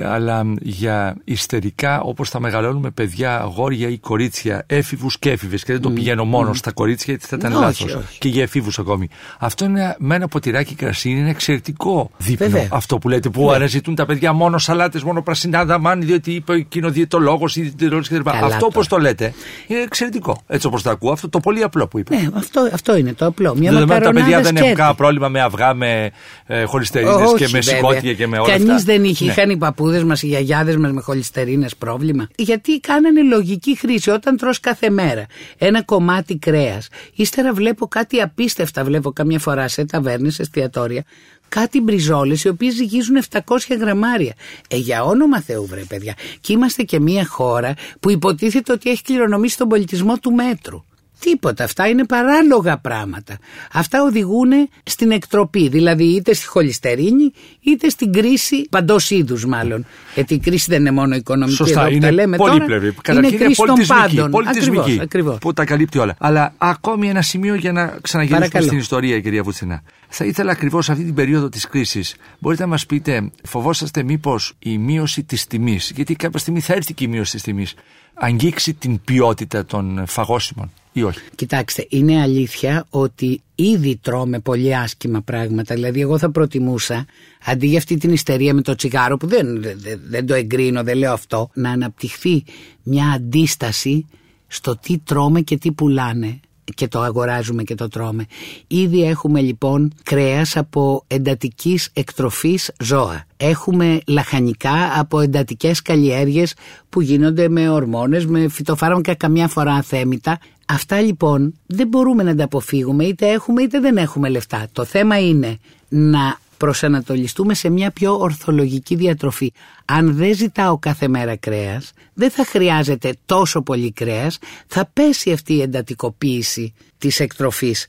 [0.03, 5.81] Αλλά για ιστερικά όπως θα μεγαλώνουμε παιδιά, αγόρια ή κορίτσια, έφηβους και έφηβες και δεν
[5.81, 8.17] το πηγαίνω μόνος στα κορίτσια γιατί θα ήταν Όχι, λάθος όχι.
[8.17, 9.09] και για εφήβους ακόμη.
[9.39, 12.67] Αυτό είναι με ένα ποτηράκι κρασί είναι ένα εξαιρετικό δείπνο Βέβαια.
[12.71, 13.55] αυτό που λέτε που Βέβαια.
[13.55, 18.19] αναζητούν τα παιδιά μόνο σαλάτες, μόνο πρασινά δαμάνι διότι είπε εκείνο διαιτολόγος ή διαιτητολόγος κτλ.
[18.21, 18.65] Καλά Αυτό τώρα.
[18.65, 19.33] όπως το λέτε
[19.67, 22.15] είναι εξαιρετικό έτσι όπως το ακούω αυτό το πολύ απλό που είπε.
[22.15, 23.55] Ναι, αυτό, αυτό είναι το απλό.
[23.55, 24.75] Μια Δεδομένου τα παιδιά μακαρονάδα δεν έχουν σκέτη.
[24.75, 26.11] κανένα πρόβλημα με αυγά, με
[26.45, 27.75] ε, χολυστερίνες και Όχι, με βέβαια.
[27.75, 28.83] σηκώτια και με όλα Κανείς αυτά.
[28.93, 29.25] δεν είχε.
[29.25, 29.31] Ναι.
[29.31, 32.27] Είχαν οι παππούδες μας, οι γιαγιάδες μας με χολυστερίνες πρόβλημα.
[32.35, 35.25] Γιατί κάνανε λογική χρήση όταν τρως κάθε μέρα
[35.57, 36.87] ένα κομμάτι κρέας.
[37.13, 41.03] Ύστερα βλέπω κάτι απίστευτα, βλέπω καμιά φορά σε ταβέρνες, σε εστιατόρια.
[41.49, 43.39] Κάτι μπριζόλες οι οποίες ζυγίζουν 700
[43.79, 44.33] γραμμάρια.
[44.67, 46.15] Ε, για όνομα Θεού, βρε παιδιά.
[46.41, 50.83] Και είμαστε και μια χώρα που υποτίθεται ότι έχει κληρονομήσει τον πολιτισμό του μέτρου.
[51.19, 51.63] Τίποτα.
[51.63, 53.37] Αυτά είναι παράλογα πράγματα.
[53.73, 54.51] Αυτά οδηγούν
[54.83, 55.67] στην εκτροπή.
[55.69, 59.85] Δηλαδή είτε στη χολυστερίνη είτε στην κρίση παντός είδους μάλλον.
[60.13, 61.55] Γιατί η κρίση δεν είναι μόνο οικονομική.
[61.55, 62.91] Σωστά, εδώ που τα είναι λέμε πολύπλευρη.
[62.91, 64.15] Τώρα, Καταρχήν είναι είναι κρίση των πολιτισμική.
[64.15, 64.31] πάντων.
[64.31, 65.37] πολιτισμική Ακριβώς, ακριβώς.
[65.37, 66.15] Που τα καλύπτει όλα.
[66.19, 68.65] Αλλά ακόμη ένα σημείο για να ξαναγυρίσουμε Παρακαλώ.
[68.65, 69.81] στην ιστορία, κυρία Βουτσινά.
[70.07, 74.77] Θα ήθελα ακριβώς αυτή την περίοδο της κρίσης, μπορείτε να μας πείτε, φοβόσαστε μήπως η
[74.77, 77.73] μείωση της τιμής, γιατί κάποια στιγμή θα έρθει και η μείωση της τιμής,
[78.13, 85.21] αγγίξει την ποιότητα των φαγόσιμων ή όχι; Κοιτάξτε, είναι αλήθεια ότι ήδη τρώμε πολύ άσχημα
[85.21, 85.75] πράγματα.
[85.75, 87.05] Δηλαδή, εγώ θα προτιμούσα
[87.45, 90.97] αντί για αυτή την ιστερία με το τσιγάρο, που δεν, δεν, δεν το εγκρίνω, δεν
[90.97, 92.43] λέω αυτό, να αναπτυχθεί
[92.83, 94.05] μια αντίσταση
[94.47, 96.39] στο τι τρώμε και τι πουλάνε
[96.75, 98.25] και το αγοράζουμε και το τρώμε.
[98.67, 103.25] Ήδη έχουμε λοιπόν κρέας από εντατικής εκτροφής ζώα.
[103.37, 106.53] Έχουμε λαχανικά από εντατικές καλλιέργειες
[106.89, 110.39] που γίνονται με ορμόνες, με φυτοφάρμακα καμιά φορά αθέμητα.
[110.71, 114.67] Αυτά λοιπόν δεν μπορούμε να τα αποφύγουμε είτε έχουμε είτε δεν έχουμε λεφτά.
[114.71, 115.57] Το θέμα είναι
[115.89, 119.53] να προσανατολιστούμε σε μια πιο ορθολογική διατροφή.
[119.85, 125.53] Αν δεν ζητάω κάθε μέρα κρέας, δεν θα χρειάζεται τόσο πολύ κρέας, θα πέσει αυτή
[125.53, 127.87] η εντατικοποίηση της εκτροφής.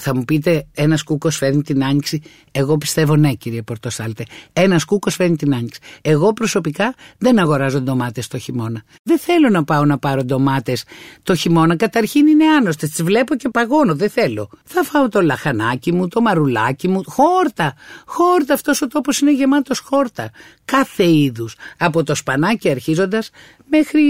[0.00, 2.22] Θα μου πείτε, ένας κούκος φέρνει την άνοιξη.
[2.50, 4.24] Εγώ πιστεύω ναι, κύριε Πορτοσάλτε.
[4.52, 5.80] Ένας κούκος φέρνει την άνοιξη.
[6.02, 8.82] Εγώ προσωπικά δεν αγοράζω ντομάτες το χειμώνα.
[9.02, 10.84] Δεν θέλω να πάω να πάρω ντομάτες
[11.22, 11.76] το χειμώνα.
[11.76, 12.86] Καταρχήν είναι άνοστε.
[12.86, 13.94] Τις βλέπω και παγώνω.
[13.94, 14.48] Δεν θέλω.
[14.64, 17.02] Θα φάω το λαχανάκι μου, το μαρουλάκι μου.
[17.06, 17.74] Χόρτα.
[18.06, 18.54] Χόρτα.
[18.54, 20.30] Αυτός ο τόπος είναι γεμάτος χόρτα.
[20.64, 21.56] Κάθε είδους.
[21.78, 23.30] Από το σπανάκι αρχίζοντας
[23.68, 24.02] μέχρι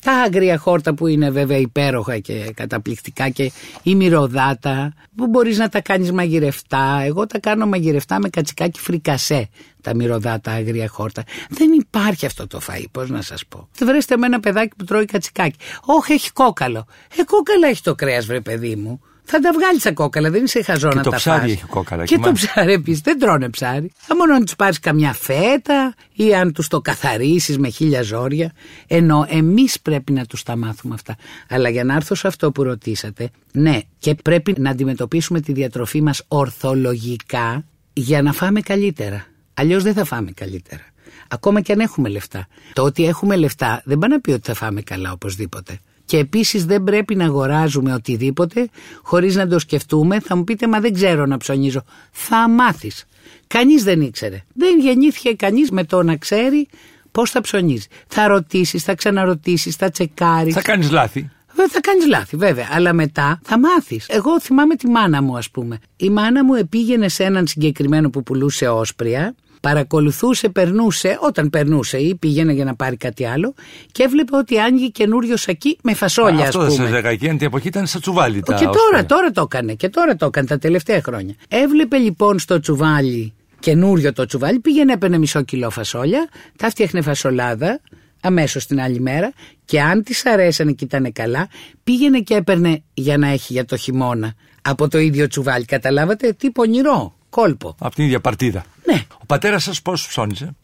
[0.00, 5.68] τα άγρια χόρτα που είναι βέβαια υπέροχα και καταπληκτικά και η μυρωδάτα που μπορείς να
[5.68, 7.02] τα κάνεις μαγειρευτά.
[7.04, 9.48] Εγώ τα κάνω μαγειρευτά με κατσικάκι φρικασέ
[9.80, 11.24] τα μυρωδάτα άγρια χόρτα.
[11.48, 13.68] Δεν υπάρχει αυτό το φαΐ, πώς να σας πω.
[13.78, 15.58] Βρέστε με ένα παιδάκι που τρώει κατσικάκι.
[15.84, 16.86] Όχι, έχει κόκαλο.
[17.16, 19.00] Ε, κόκαλα έχει το κρέας βρε παιδί μου.
[19.24, 21.50] Θα τα βγάλεις τα κόκαλα, δεν είσαι χαζό Και να το τα ψάρι φας.
[21.50, 22.46] έχει κόκαλα, Και και το μάλιστα.
[22.52, 23.00] ψάρι επίσης.
[23.00, 23.92] Δεν τρώνε ψάρι.
[23.96, 28.52] Θα μόνο αν τους πάρεις καμιά φέτα ή αν τους το καθαρίσεις με χίλια ζόρια.
[28.86, 31.16] Ενώ εμείς πρέπει να τους τα μάθουμε αυτά.
[31.48, 36.02] Αλλά για να έρθω σε αυτό που ρωτήσατε, ναι, και πρέπει να αντιμετωπίσουμε τη διατροφή
[36.02, 39.24] μας ορθολογικά για να φάμε καλύτερα.
[39.54, 40.82] Αλλιώς δεν θα φάμε καλύτερα.
[41.28, 42.46] Ακόμα και αν έχουμε λεφτά.
[42.72, 45.78] Το ότι έχουμε λεφτά δεν πάει να πει ότι θα φάμε καλά οπωσδήποτε.
[46.12, 48.68] Και επίσης δεν πρέπει να αγοράζουμε οτιδήποτε
[49.02, 50.20] χωρίς να το σκεφτούμε.
[50.20, 51.84] Θα μου πείτε, Μα δεν ξέρω να ψωνίζω.
[52.10, 53.04] Θα μάθεις.
[53.46, 54.42] Κανείς δεν ήξερε.
[54.54, 56.68] Δεν γεννήθηκε κανείς με το να ξέρει
[57.10, 57.86] πώς θα ψωνίζει.
[58.06, 60.54] Θα ρωτήσεις, θα ξαναρωτήσεις, θα τσεκάρεις.
[60.54, 61.30] Θα κάνεις λάθη.
[61.48, 62.68] Βέβαια θα κάνεις λάθη, βέβαια.
[62.70, 64.06] Αλλά μετά θα μάθεις.
[64.08, 65.78] Εγώ θυμάμαι τη μάνα μου, ας πούμε.
[65.96, 72.14] Η μάνα μου επήγαινε σε έναν συγκεκριμένο που πουλούσε όσπρια, παρακολουθούσε, περνούσε, όταν περνούσε ή
[72.14, 73.54] πήγαινε για να πάρει κάτι άλλο
[73.92, 76.88] και έβλεπε ότι άνοιγε καινούριο σακί με φασόλια, Αυτό ας δεν πούμε.
[76.88, 78.40] σα λέγα εκείνη την εποχή ήταν στα τσουβάλι.
[78.42, 79.06] τα Και τώρα, όσπρια.
[79.06, 79.74] τώρα το έκανε.
[79.74, 81.34] Και τώρα το έκανε τα τελευταία χρόνια.
[81.48, 87.80] Έβλεπε λοιπόν στο τσουβάλι, καινούριο το τσουβάλι, πήγαινε έπαιρνε μισό κιλό φασόλια, τα φτιάχνε φασολάδα
[88.22, 89.32] αμέσως την άλλη μέρα
[89.64, 91.48] και αν της αρέσανε και ήταν καλά,
[91.84, 95.64] πήγαινε και έπαιρνε για να έχει για το χειμώνα από το ίδιο τσουβάλι.
[95.64, 97.74] Καταλάβατε τι πονηρό, κόλπο.
[97.78, 98.64] Από την ίδια παρτίδα.
[98.86, 99.04] Ναι.
[99.18, 100.54] Ο πατέρας σας πώς ψώνιζε;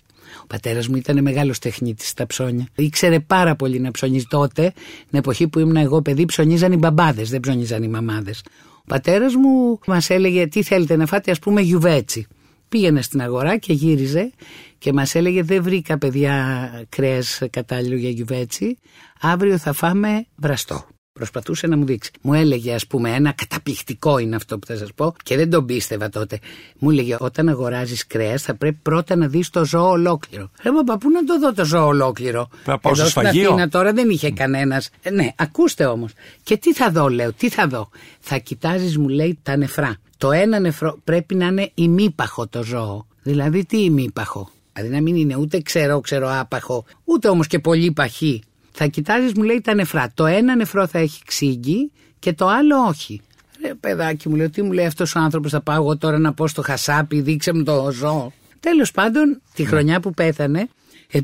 [0.42, 2.66] Ο πατέρας μου ήταν μεγάλος τεχνίτης στα ψώνια.
[2.74, 4.72] Ήξερε πάρα πολύ να ψωνίζει τότε,
[5.10, 8.42] την εποχή που ήμουν εγώ παιδί, ψωνίζαν οι μπαμπάδες, δεν ψωνίζαν οι μαμάδες.
[8.76, 12.26] Ο πατέρας μου μας έλεγε τι θέλετε να φάτε, ας πούμε γιουβέτσι.
[12.68, 14.32] Πήγαινε στην αγορά και γύριζε
[14.78, 18.78] και μας έλεγε δεν βρήκα παιδιά κρέας κατάλληλο για γιουβέτσι,
[19.20, 20.86] αύριο θα φάμε βραστό.
[21.18, 22.10] Προσπαθούσε να μου δείξει.
[22.20, 25.66] Μου έλεγε, ας πούμε, ένα καταπληκτικό είναι αυτό που θα σας πω και δεν τον
[25.66, 26.38] πίστευα τότε.
[26.78, 30.50] Μου έλεγε, όταν αγοράζεις κρέας, θα πρέπει πρώτα να δεις το ζώο ολόκληρο.
[30.62, 33.48] Ρε μα πού να το δω το ζώο ολόκληρο; Θα πάω στο σφαγείο.
[33.48, 34.90] Αθήνα τώρα δεν είχε κανένας.
[35.02, 36.12] Ε, ναι, ακούστε όμως.
[36.42, 37.88] Και τι θα δω, λέω, τι θα δω;
[38.20, 39.96] Θα κοιτάζεις, μου λέει, τα νεφρά.
[40.16, 43.06] Το ένα νεφρό πρέπει να είναι ημίπαχο το ζώο.
[43.22, 47.92] Δηλαδή, τι ημίπαχο; Δηλαδή να μην είναι ούτε ξερό, ξερό άπαχο, ούτε όμως και πολύ
[47.92, 48.42] παχύ.
[48.80, 50.12] Θα κοιτάζεις, μου λέει τα νεφρά.
[50.14, 53.20] Το ένα νεφρό θα έχει ξύγκι και το άλλο όχι.
[53.62, 56.32] Ρε παιδάκι μου λέει, τι μου λέει αυτός ο άνθρωπος, θα πάω εγώ τώρα να
[56.32, 58.32] πω στο χασάπι, δείξε μου το ζώο.
[58.60, 59.68] Τέλος πάντων, τη ναι.
[59.68, 60.68] χρονιά που πέθανε,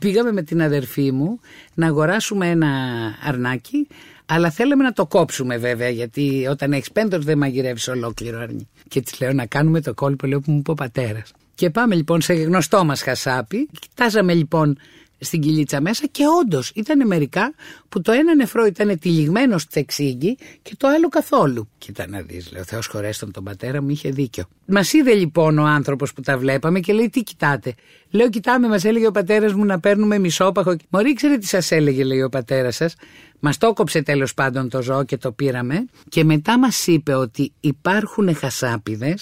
[0.00, 1.40] πήγαμε με την αδερφή μου
[1.74, 2.68] να αγοράσουμε ένα
[3.24, 3.86] αρνάκι,
[4.26, 8.68] αλλά θέλαμε να το κόψουμε βέβαια, γιατί όταν έχεις πέντο δεν μαγειρεύεις ολόκληρο αρνί.
[8.88, 11.32] Και της λέω να κάνουμε το κόλπο, λέω που μου είπε ο πατέρας.
[11.54, 13.68] Και πάμε λοιπόν σε γνωστό μας χασάπι.
[13.80, 14.78] Κοιτάζαμε λοιπόν
[15.24, 17.54] στην κυλίτσα μέσα και όντως ήταν μερικά
[17.88, 21.68] που το ένα νεφρό ήταν τυλιγμένο στη εξήγη και το άλλο καθόλου.
[21.78, 24.44] Κοίτα να δεις, λέω, Θεός χωρέστον τον πατέρα μου, είχε δίκιο.
[24.66, 27.74] Μας είδε λοιπόν ο άνθρωπος που τα βλέπαμε και λέει: Τι κοιτάτε;
[28.10, 30.76] Λέω: Κοιτάμε, μας έλεγε ο πατέρας μου να παίρνουμε μισόπαχο.
[30.88, 32.94] Μωρή, ξέρετε τι σας έλεγε, λέει ο πατέρας σας.
[33.40, 35.84] Μας το κόψε τέλος πάντων το ζώο και το πήραμε.
[36.08, 39.14] Και μετά μας είπε ότι υπάρχουν χασάπιδε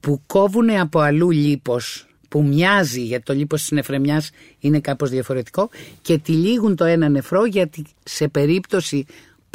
[0.00, 5.70] που κόβουν από αλλού λίπος που μοιάζει γιατί το λίπος της νεφρεμιάς είναι κάπως διαφορετικό
[6.02, 9.06] και τυλίγουν το ένα νεφρό γιατί σε περίπτωση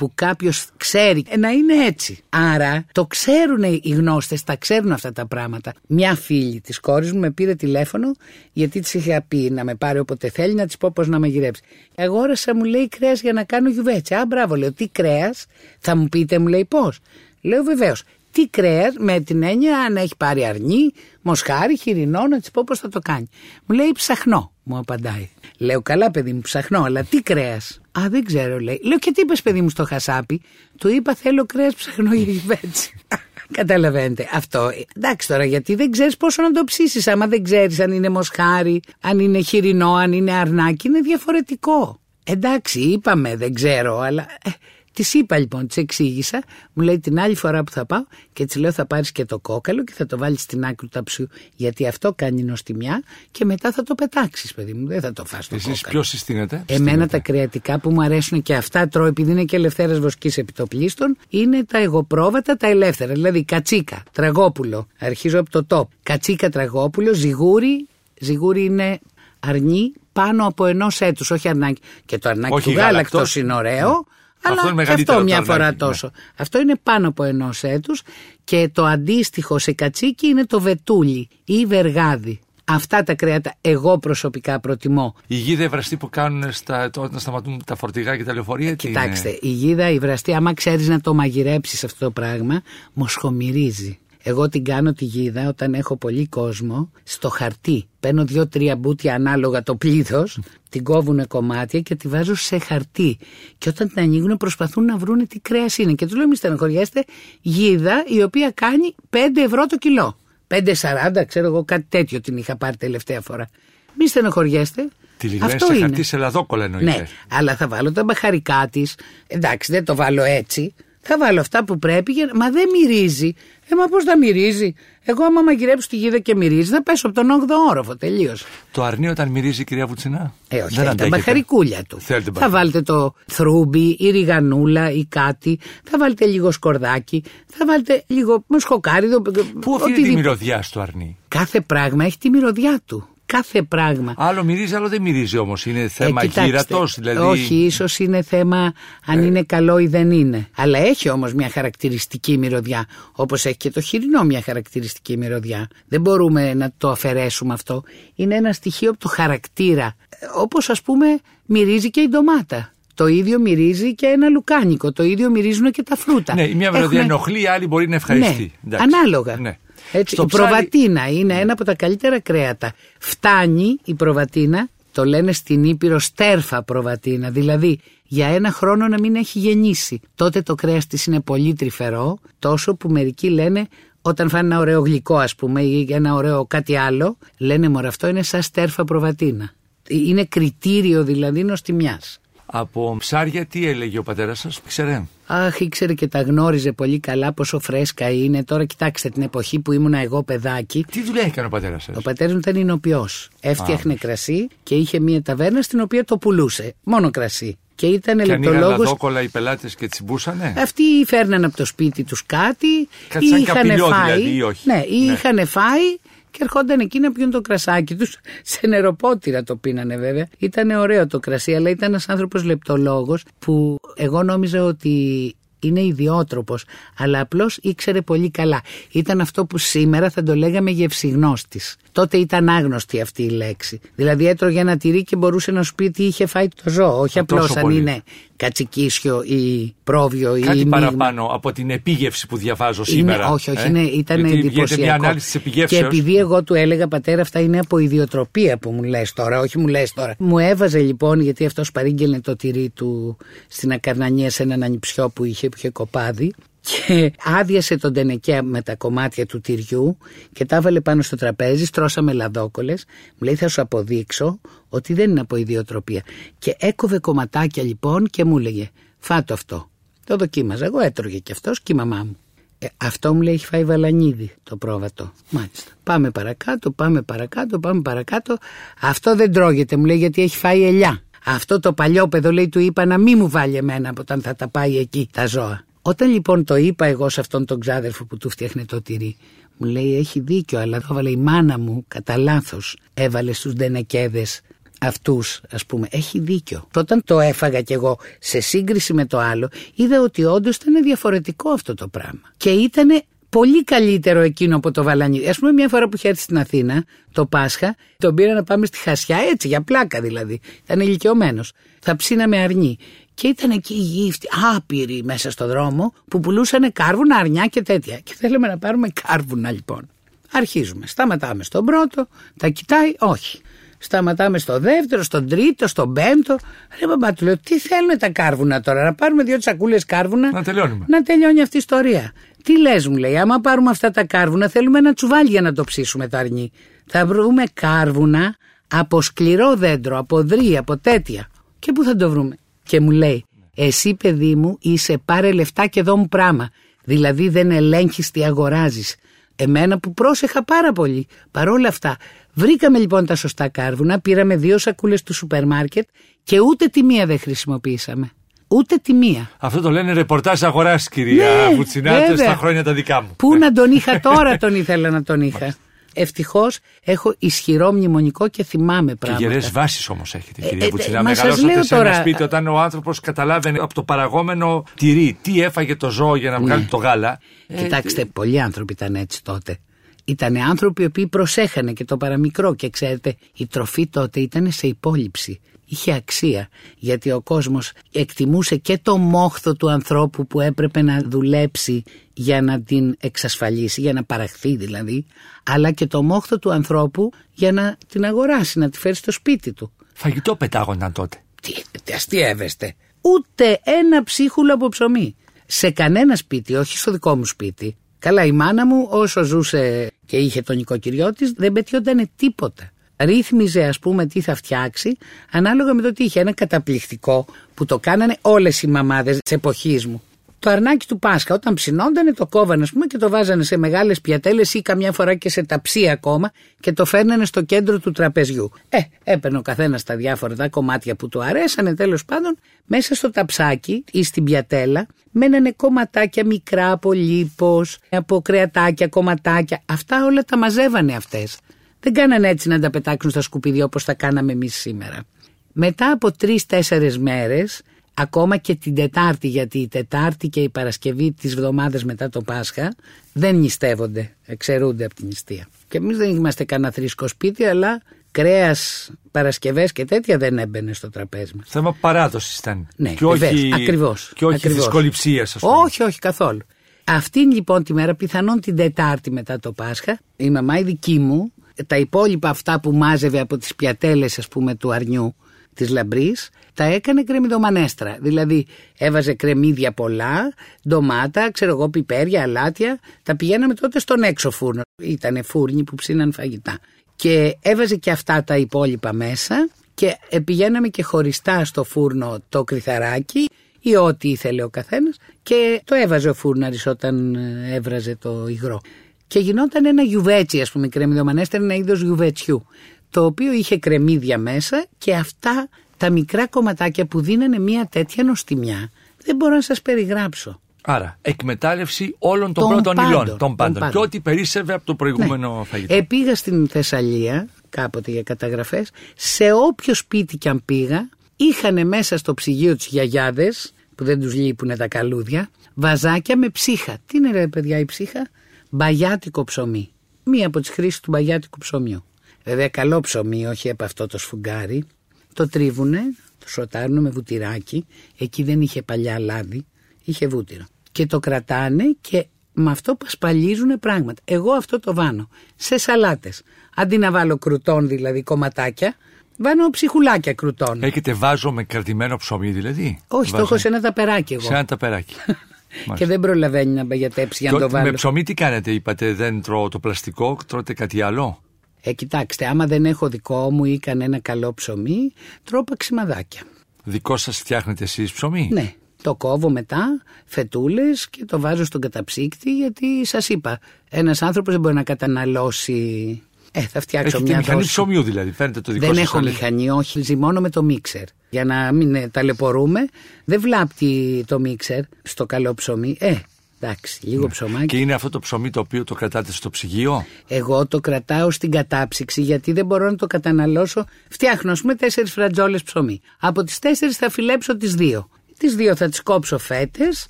[0.02, 2.20] που κάποιος ξέρει να είναι έτσι.
[2.30, 5.74] Άρα το ξέρουν οι γνώστες, τα ξέρουν αυτά τα πράγματα.
[5.88, 8.12] Μια φίλη της κόρης μου με πήρε τηλέφωνο
[8.52, 11.62] γιατί της είχε πει να με πάρει όποτε θέλει να της πω πώς να μαγειρέψει.
[11.96, 14.14] Αγόρασα μου λέει κρέας για να κάνω γιουβέτσι.
[14.14, 15.46] Α μπράβο λέω τι κρέας
[15.80, 17.00] θα μου πείτε μου λέει πώς.
[17.42, 20.92] Λέω βεβαίως τι κρέας με την έννοια αν έχει πάρει αρνί,
[21.22, 23.30] μοσχάρι, χοιρινό, να της πω πώς θα το κάνει.
[23.66, 25.30] Μου λέει ψαχνό, μου απαντάει.
[25.58, 27.82] Λέω καλά, παιδί μου, ψαχνό, αλλά τι κρέας.
[28.00, 28.82] Α, δεν ξέρω, λέει.
[28.84, 30.42] Λέω και τι είπες, παιδί μου, στο χασάπι;
[30.78, 32.94] Του είπα θέλω κρέας ψαχνό για γιβέτσι.
[33.58, 34.30] Καταλαβαίνετε.
[34.34, 34.72] Αυτό.
[34.96, 37.08] Εντάξει τώρα, γιατί δεν ξέρεις πόσο να το ψήσεις.
[37.08, 42.00] Άμα δεν ξέρεις αν είναι μοσχάρι, αν είναι χοιρινό, αν είναι αρνάκι, είναι διαφορετικό.
[42.24, 44.50] Εντάξει, είπαμε, δεν ξέρω, αλλά ε,
[44.94, 48.56] Της είπα λοιπόν, της εξήγησα, μου λέει την άλλη φορά που θα πάω και της
[48.56, 51.28] λέω θα πάρεις και το κόκαλο και θα το βάλεις στην άκρη του ταψιού.
[51.56, 54.88] Γιατί αυτό κάνει νοστιμιά και μετά θα το πετάξεις, παιδί μου.
[54.88, 58.56] Δεν θα το φας το Εσείς ποιος συστήνετε; Εμένα τα κρεατικά που μου αρέσουν και
[58.56, 63.14] αυτά τρώω επειδή είναι και ελευθέρας βοσκής επιτοπλίστων είναι τα εγωπρόβατα τα ελεύθερα.
[63.14, 64.88] Δηλαδή κατσίκα, τραγόπουλο.
[65.00, 65.88] Αρχίζω από το top.
[66.04, 67.88] Κατσίκα, τραγόπουλο, ζυγούρι.
[68.20, 69.00] Ζυγούρι είναι
[69.40, 71.82] αρνί πάνω από ενός έτους, όχι αρνάκι.
[72.06, 73.90] Και το αρνάκι όχι του γάλακτος είναι ωραίο.
[73.90, 74.20] Ναι.
[74.44, 75.76] Αλλά αυτό, είναι αυτό μια φορά ναι.
[75.76, 76.12] τόσο.
[76.36, 78.02] Αυτό είναι πάνω από ενός έτους
[78.44, 82.40] και το αντίστοιχο σε κατσίκι είναι το βετούλι ή βεργάδι.
[82.66, 85.16] Αυτά τα κρέατα εγώ προσωπικά προτιμώ.
[85.28, 88.76] Η γίδα, η βραστή που κάνουν στα, όταν σταματούν τα φορτηγά και τα λεωφορεία.
[88.76, 92.62] Κοιτάξτε, η γίδα, η βραστή, άμα ξέρεις να το μαγειρέψεις αυτό το πράγμα,
[92.94, 94.00] μοσχομυρίζει.
[94.24, 97.86] Εγώ την κάνω τη γίδα όταν έχω πολύ κόσμο στο χαρτί.
[98.00, 103.18] Παίρνω δύο-τρία μπούτια ανάλογα το πλήθος, την κόβουν κομμάτια και τη βάζω σε χαρτί.
[103.58, 105.94] Και όταν την ανοίγουν προσπαθούν να βρουν τι κρέας είναι.
[105.94, 107.06] Και τους λέω: Μη στενοχωριέστε,
[107.42, 110.18] γίδα η οποία κάνει 5 ευρώ το κιλό.
[110.48, 113.50] 5,40, ξέρω εγώ, κάτι τέτοιο την είχα πάρει τελευταία φορά.
[113.98, 114.88] Μη στενοχωριέστε.
[115.18, 116.92] Τη λιγμένη σε χαρτί σε λαδόκολα εννοείται.
[116.92, 118.96] Ναι, αλλά θα βάλω τα μπαχαρικά της.
[119.28, 120.74] Εντάξει, δεν το βάλω έτσι.
[121.02, 123.34] Θα βάλω αυτά που πρέπει, μα δεν μυρίζει.
[123.70, 127.16] Ε, μα πώς θα μυρίζει; Εγώ, άμα μαγειρέψω τη γίδα και μυρίζει, θα πέσω από
[127.16, 127.96] τον 8ο όροφο.
[127.96, 128.46] Τελείως.
[128.72, 132.00] Το αρνί όταν μυρίζει, κυρία Βουτσινά; Ε, όχι, δεν τα μπαχαρικούλια του.
[132.34, 135.60] θα βάλετε το θρούμπι ή ριγανούλα ή κάτι.
[135.84, 137.24] Θα βάλετε λίγο σκορδάκι.
[137.46, 139.22] Θα βάλετε λίγο μοσχοκάριδο.
[139.62, 144.14] Πού οφείλει τη μυρωδιά στο αρνί; Κάθε πράγμα έχει τη μυρωδιά του κάθε πράγμα.
[144.18, 145.66] Άλλο μυρίζει, άλλο δεν μυρίζει όμως.
[145.66, 147.20] Είναι θέμα ε, γύρατο, δηλαδή.
[147.20, 148.74] Όχι, ίσως είναι θέμα
[149.06, 149.26] αν ε.
[149.26, 150.48] είναι καλό ή δεν είναι.
[150.56, 152.86] Αλλά έχει όμως μια χαρακτηριστική μυρωδιά.
[153.12, 155.68] Όπως έχει και το χοιρινό μια χαρακτηριστική μυρωδιά.
[155.88, 157.84] Δεν μπορούμε να το αφαιρέσουμε αυτό.
[158.16, 159.96] Είναι ένα στοιχείο από το χαρακτήρα.
[160.36, 161.06] Όπως ας πούμε
[161.46, 162.74] μυρίζει και η ντομάτα.
[162.94, 164.92] Το ίδιο μυρίζει και ένα λουκάνικο.
[164.92, 166.34] Το ίδιο μυρίζουν και τα φρούτα.
[166.34, 167.14] Ναι, η μία μυρωδιά Έχουμε...
[167.14, 168.52] ενοχλεί, η άλλη μπορεί να ευχαριστεί.
[168.62, 169.36] Ναι, ανάλογα.
[169.36, 169.58] Ναι.
[169.92, 172.74] Έτσι, η προβατίνα είναι ένα από τα καλύτερα κρέατα.
[173.00, 179.16] Φτάνει η προβατίνα, το λένε στην Ήπειρο στέρφα προβατίνα, δηλαδή για ένα χρόνο να μην
[179.16, 180.00] έχει γεννήσει.
[180.16, 183.68] Τότε το κρέας της είναι πολύ τρυφερό, τόσο που μερικοί λένε
[184.02, 188.08] όταν φάνε ένα ωραίο γλυκό ας πούμε ή ένα ωραίο κάτι άλλο, λένε μωρέ αυτό
[188.08, 189.54] είναι σαν στέρφα προβατίνα.
[189.88, 192.20] Είναι κριτήριο δηλαδή νοστιμιάς.
[192.46, 197.34] Από ψάρια τι έλεγε ο πατέρας σας, ξέρε; Αχ, ήξερε και τα γνώριζε πολύ καλά
[197.34, 198.44] πόσο φρέσκα είναι.
[198.44, 200.86] Τώρα κοιτάξτε την εποχή που ήμουνα εγώ παιδάκι.
[200.92, 203.08] Τι δουλειά έκανε ο πατέρας σας; Ο πατέρας μου ήταν ηνοποιό.
[203.40, 206.74] Έφτιαχνε κρασί και είχε μία ταβέρνα στην οποία το πουλούσε.
[206.84, 207.58] Μόνο κρασί.
[207.76, 208.78] Και ήταν Και ανοίγαν λεπτολόγο.
[208.84, 212.90] λαδόκολα οι πελάτες και τσιμπούσανε; Αυτοί φέρναν από το σπίτι τους κάτι.
[213.08, 214.14] Κάτι σαν είχαν καπηλιό φάει.
[214.14, 214.68] δηλαδή, ή όχι.
[214.68, 215.12] Ναι, ή Ναι.
[215.14, 215.98] είχαν φάει
[216.32, 218.18] και ερχόνταν εκεί να πιούν το κρασάκι τους.
[218.44, 220.28] Σε νεροπότηρα το πίνανε βέβαια.
[220.38, 226.66] Ήταν ωραίο το κρασί, αλλά ήταν ένας άνθρωπος λεπτολόγος που εγώ νόμιζα ότι είναι ιδιότροπος,
[226.98, 228.62] αλλά απλώς ήξερε πολύ καλά.
[228.92, 231.76] Ήταν αυτό που σήμερα θα το λέγαμε γευσιγνώστης.
[231.92, 233.80] Τότε ήταν άγνωστη αυτή η λέξη.
[233.96, 237.00] Δηλαδή έτρωγε ένα τυρί και μπορούσε να σου πει τι είχε φάει το ζώο.
[237.00, 237.78] Όχι Α, απλώς τόσο αν πολύ.
[237.80, 238.04] είναι
[238.46, 240.78] κατσικίσιο ή πρόβιο ή Κάτι μείγμα.
[240.80, 243.30] παραπάνω από την επίγευση που διαβάζω Είναι, σήμερα.
[243.30, 244.82] όχι, όχι, ε; είναι, ήταν Γιατί γίνεται εντυπωσιακό.
[244.84, 245.82] μια ανάλυση της και επιγεύσεως.
[245.82, 249.68] επειδή εγώ του έλεγα πατέρα αυτά είναι από ιδιοτροπία που μου λες τώρα, όχι μου
[249.68, 250.16] λες τώρα.
[250.18, 255.24] Μου έβαζε λοιπόν, γιατί αυτός παρήγγελνε το τυρί του στην Ακαρνανία σε έναν ανιψιό που
[255.24, 259.98] είχε, που είχε κοπάδι και άδειασε τον τενεκέ με τα κομμάτια του τυριού
[260.34, 265.10] και τα έβαλε πάνω στο τραπέζι, στρώσαμε λαδόκολες, μου λέει θα σου αποδείξω ότι δεν
[265.10, 266.02] είναι από ιδιοτροπία.
[266.40, 268.70] Και έκοβε κομματάκια λοιπόν και μου έλεγε
[269.00, 269.70] φάτο αυτό.
[270.06, 272.18] Το δοκίμαζα, εγώ έτρωγε και αυτός και η μαμά μου.
[272.60, 275.12] Ε, αυτό μου λέει έχει φάει βαλανίδι το πρόβατο.
[275.30, 275.72] Μάλιστα.
[275.84, 278.38] Πάμε παρακάτω, πάμε παρακάτω, πάμε παρακάτω.
[278.82, 281.02] Αυτό δεν τρώγεται, μου λέει γιατί έχει φάει ελιά.
[281.26, 284.48] Αυτό το παλιό παιδό λέει του είπα να μην μου βάλει εμένα όταν θα τα
[284.48, 285.66] πάει εκεί τα ζώα.
[285.82, 289.18] Όταν λοιπόν το είπα εγώ σε αυτόν τον ξάδερφο που του φτιάχνε το τυρί,
[289.58, 292.78] μου λέει έχει δίκιο αλλά το έβαλε η μάνα μου κατά λάθος.
[292.94, 294.42] Έβαλε στους ντενεκέδες
[294.80, 295.88] αυτούς ας πούμε.
[295.92, 300.56] Έχει δίκιο όταν το έφαγα κι εγώ σε σύγκριση με το άλλο είδα ότι όντως
[300.56, 302.32] ήταν διαφορετικό αυτό το πράγμα.
[302.38, 306.22] Και ήταν πολύ καλύτερο εκείνο από το βαλανίδι ας πούμε μια φορά που είχε έρθει
[306.22, 310.40] στην Αθήνα το Πάσχα τον πήρα να πάμε στη Χασιά έτσι για πλάκα δηλαδή.
[310.64, 311.52] Ήταν ηλικιωμένος.
[311.80, 312.78] θα ψήναμε αρνί
[313.22, 318.00] και ήταν εκεί οι γύφτοι άπειροι μέσα στο δρόμο που πουλούσαν κάρβουνα, αρνιά και τέτοια
[318.00, 319.90] και θέλουμε να πάρουμε κάρβουνα λοιπόν
[320.32, 320.88] Αρχίζουμε.
[320.88, 322.08] Σταματάμε στον πρώτο,
[322.38, 323.42] τα κοιτάει, όχι.
[323.78, 326.38] Σταματάμε στο δεύτερο, στον τρίτο, στον πέμπτο.
[326.80, 330.44] Ρε μπαμπά, του λέω, τι θέλουν τα κάρβουνα τώρα, να πάρουμε δύο τσακούλες κάρβουνα; Να
[330.44, 330.86] τελειώνουμε.
[330.88, 332.14] Να τελειώνει αυτή η ιστορία.
[332.44, 335.64] Τι λες, μου λέει, άμα πάρουμε αυτά τα κάρβουνα, θέλουμε ένα τσουβάλι για να το
[335.64, 336.52] ψήσουμε το αρνί.
[336.86, 338.36] Θα βρούμε κάρβουνα
[338.68, 341.28] από σκληρό δέντρο, από δρύ, από τέτοια.
[341.60, 342.36] Και πού θα το βρούμε;
[342.72, 346.50] Και μου λέει, εσύ παιδί μου είσαι πάρε λεφτά και δω μου πράγμα.
[346.84, 348.96] Δηλαδή δεν ελέγχεις τι αγοράζεις.
[349.36, 351.08] Εμένα που πρόσεχα πάρα πολύ.
[351.32, 351.98] Παρόλα αυτά,
[352.34, 355.88] βρήκαμε λοιπόν τα σωστά κάρβουνα, πήραμε δύο σακούλες του σούπερ μάρκετ
[356.24, 358.10] και ούτε τη μία δεν χρησιμοποιήσαμε.
[358.48, 359.32] Ούτε τη μία.
[359.40, 362.26] Αυτό το λένε ρεπορτάζ αγοράς, κυρία Ναι, Βουτσινάτε, βέβαια.
[362.26, 363.10] στα χρόνια τα δικά μου.
[363.16, 363.38] Πού Ναι.
[363.38, 365.56] να τον είχα τώρα τον ήθελα να τον είχα.
[365.94, 369.28] Ευτυχώς έχω ισχυρό μνημονικό και θυμάμαι Και πράγματα.
[369.28, 371.04] γερές βάσεις όμως έχετε, Ε, κυρία ε, Βουτσινά.
[371.04, 374.64] μα σας Μεγαλώσατε λέω σε ένα τώρα- σπίτι όταν ο άνθρωπος καταλάβαινε από το παραγόμενο
[374.76, 376.46] τυρί τι έφαγε το ζώο για να Ναι.
[376.46, 377.20] βγάλει το γάλα.
[377.48, 379.58] Ε, Κοιτάξτε, πολλοί άνθρωποι ήταν έτσι τότε.
[380.06, 384.68] Ήταν άνθρωποι οι οποίοι προσέχανε και το παραμικρό και ξέρετε η τροφή τότε ήταν σε
[384.68, 385.40] υπόλοιψη.
[385.66, 391.84] Είχε αξία γιατί ο κόσμος εκτιμούσε και το μόχθο του ανθρώπου που έπρεπε να δουλέψει
[392.14, 395.06] για να την εξασφαλίσει, για να παραχθεί δηλαδή,
[395.44, 399.54] αλλά και το μόχθο του ανθρώπου για να την αγοράσει, να τη φέρει στο σπίτι
[399.54, 399.72] του.
[399.94, 401.24] Φαγητό πετάγονταν τότε.
[401.42, 402.76] Τι, τι αστείευεστε.
[403.02, 405.16] Ούτε ένα ψίχουλο από ψωμί.
[405.46, 407.76] Σε κανένα σπίτι, όχι στο δικό μου σπίτι.
[408.02, 412.72] Καλά, η μάνα μου όσο ζούσε και είχε τον νοικοκυριό της, δεν πετιόταν τίποτα.
[412.98, 414.98] Ρύθμιζε, ας πούμε, τι θα φτιάξει,
[415.32, 416.20] ανάλογα με το τι είχε.
[416.20, 420.02] Ένα καταπληκτικό που το κάνανε όλες οι μαμάδες της εποχής μου.
[420.42, 424.02] Το αρνάκι του Πάσχα, όταν ψινόντανε, το κόβανε, ας πούμε, και το βάζανε σε μεγάλες
[424.02, 428.52] πιατέλες ή καμιά φορά και σε ταψί ακόμα και το φέρνανε στο κέντρο του τραπεζιού.
[428.70, 433.12] Ε, έπαιρνε ο καθένας τα διάφορα τα κομμάτια που του αρέσανε, τέλος πάντων, μέσα στο
[433.12, 439.62] ταψάκι ή στην πιατέλα, μένανε κομματάκια μικρά από λίπος, από κρεατάκια, κομματάκια.
[439.66, 441.40] Αυτά όλα τα μαζεύανε αυτές.
[441.80, 445.04] Δεν κάνανε έτσι να τα πετάξουν στα σκουπίδια όπως τα κάναμε εμείς σήμερα.
[445.52, 447.62] Μετά από τρει-τέσσερι μέρες,
[447.94, 452.76] ακόμα και την Τετάρτη, γιατί η Τετάρτη και η Παρασκευή τη εβδομάδα μετά το Πάσχα
[453.14, 455.48] δεν νηστεύονται, εξαιρούνται από την νηστεία.
[455.68, 460.90] Και εμείς δεν είμαστε κανένα θρήσκο σπίτι, αλλά κρέας, Παρασκευές και τέτοια δεν έμπαινε στο
[460.90, 461.50] τραπέζι μας.
[461.50, 462.68] Θέμα παράδοσης ήταν.
[462.76, 464.58] Ναι, και όχι, βεβαίως, ακριβώς, Και όχι ακριβώς.
[464.58, 465.54] δυσκοληψίας, ας πούμε.
[465.56, 466.40] Όχι, όχι καθόλου.
[466.84, 471.32] Αυτήν λοιπόν τη μέρα, πιθανόν την Τετάρτη μετά το Πάσχα, η μαμά η δική μου,
[471.68, 475.16] τα υπόλοιπα αυτά που μάζευε από τις πιατέλες ας πούμε του αρνιού
[475.54, 476.30] της λαμπρής,
[476.62, 477.98] τα έκανε κρεμμυδομανέστρα.
[478.02, 478.46] Δηλαδή
[478.78, 480.34] έβαζε κρεμμύδια πολλά,
[480.68, 484.62] ντομάτα, ξέρω εγώ πιπέρια, αλάτια, τα πηγαίναμε τότε στον έξω φούρνο.
[484.82, 486.60] Ήτανε φούρνοι που ψήναν φαγητά.
[486.96, 492.44] Και έβαζε και αυτά τα υπόλοιπα μέσα και ε, πηγαίναμε και χωριστά στο φούρνο το
[492.44, 493.28] κρυθαράκι
[493.60, 498.62] ή ό,τι ήθελε ο καθένας και το έβαζε ο φούρναρης όταν ε, έβραζε το υγρό.
[499.08, 502.46] Και γινόταν ένα γιουβέτσι, ας πούμε, κρεμμυδομανέστερ, ένα είδος γιουβέτσιου,
[502.90, 505.50] το οποίο είχε κρεμμύδια μέσα και αυτά
[505.82, 508.72] τα μικρά κομματάκια που δίνανε μια τέτοια νοστιμιά,
[509.04, 510.42] δεν μπορώ να σας περιγράψω.
[510.62, 513.54] Άρα, εκμετάλλευση όλων των, Των πρώτων πάντων, υλών, των των πάντων.
[513.54, 513.72] πάντων.
[513.72, 515.74] Και ό,τι περίσσευε από το προηγούμενο φαγητό.
[515.74, 518.72] Ε, πήγα στην Θεσσαλία κάποτε για καταγραφές.
[518.96, 524.14] Σε όποιο σπίτι κι αν πήγα, είχαν μέσα στο ψυγείο τους γιαγιάδες, που δεν τους
[524.14, 526.78] λείπουν τα καλούδια, βαζάκια με ψύχα.
[526.86, 528.08] Τι είναι ρε παιδιά η ψύχα;
[528.50, 529.70] Μπαγιάτικο ψωμί.
[530.04, 531.84] Μία από τις χρήσεις του μπαγιάτικου ψωμιού.
[532.24, 534.66] Βέβαια καλό ψωμί, όχι από αυτό το σφουγγάρι.
[535.14, 535.82] Το τρίβουνε,
[536.20, 537.66] το σοτάρουν με βουτυράκι.
[538.00, 539.46] Εκεί δεν είχε παλιά λάδι,
[539.84, 540.44] είχε βούτυρο.
[540.72, 544.02] Και το κρατάνε και με αυτό πασπαλίζουν πράγματα.
[544.06, 546.22] Εγώ αυτό το βάνω σε σαλάτες.
[546.56, 548.76] Αντί να βάλω κρουτών δηλαδή κομματάκια,
[549.18, 550.64] βάνω ψυχουλάκια κρουτών.
[550.64, 554.22] Έχετε βάζο με κρατημένο ψωμί δηλαδή; Όχι, το Βάζο- έχω σε ένα ταπεράκι εγώ.
[554.24, 554.96] Σε ένα ταπεράκι.
[555.76, 557.74] Και δεν προλαβαίνει να μπαγιατέψει για να Και το ότι με βάλω.
[557.76, 561.22] ψωμί τι κάνετε, είπατε, δεν τρώω το πλαστικό, τρώτε κάτι άλλο;
[561.62, 564.94] Ε, κοιτάξτε, άμα δεν έχω δικό μου ή κανένα καλό ψωμί,
[565.24, 566.22] τρώω παξιμαδάκια.
[566.64, 572.36] Δικό σας φτιάχνετε εσείς ψωμί; Ναι, το κόβω μετά, φετούλες και το βάζω στον καταψύκτη
[572.36, 573.40] γιατί σας είπα,
[573.70, 576.02] ένας άνθρωπος δεν μπορεί να καταναλώσει...
[576.34, 577.50] Ε, θα φτιάξω Έχετε μια μηχανή δόση.
[577.50, 580.84] ψωμιού δηλαδή, φαίνεται το δικό Δεν σας έχω αλέ- μηχανή, όχι, ζυμώνω με το μίξερ.
[581.10, 582.68] Για να μην ε, ταλαιπωρούμε,
[583.06, 585.76] δεν βλάπτει το μίξερ στο καλό ψωμί.
[585.80, 585.96] Ε,
[586.42, 587.40] εντάξει, λίγο ψωμάκι.
[587.40, 587.46] Ναι.
[587.46, 591.32] Και είναι αυτό το ψωμί το οποίο το κρατάτε στο ψυγείο; Εγώ το κρατάω στην
[591.32, 593.66] κατάψυξη γιατί δεν μπορώ να το καταναλώσω.
[593.90, 595.82] Φτιάχνω, ας πούμε, τέσσερις φρατζόλε ψωμί.
[596.00, 597.90] Από τις τέσσερις θα φιλέψω τις δύο.
[598.18, 599.88] Τις δύο θα τις κόψω φέτες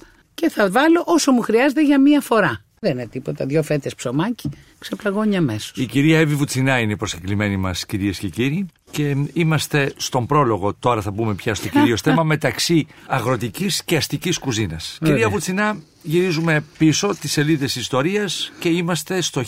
[0.34, 2.66] και θα βάλω όσο μου χρειάζεται για μία φορά.
[2.80, 3.45] Δεν είναι τίποτα.
[3.45, 4.49] Δύο φέτες ψωμάκι,
[4.80, 5.72] ξεπλαγώνει αμέσως.
[5.76, 8.68] Η κυρία Εύη Βουτσινά είναι η προσκεκλημένη μας, κυρίες και κύριοι.
[8.92, 14.38] Και είμαστε στον πρόλογο, τώρα θα μπούμε πια στο κυρίως θέμα, μεταξύ αγροτικής και αστικής
[14.38, 14.98] κουζίνας.
[15.04, 19.44] Κυρία Βουτσινά, γυρίζουμε πίσω τις σελίδες ιστορίας και είμαστε στο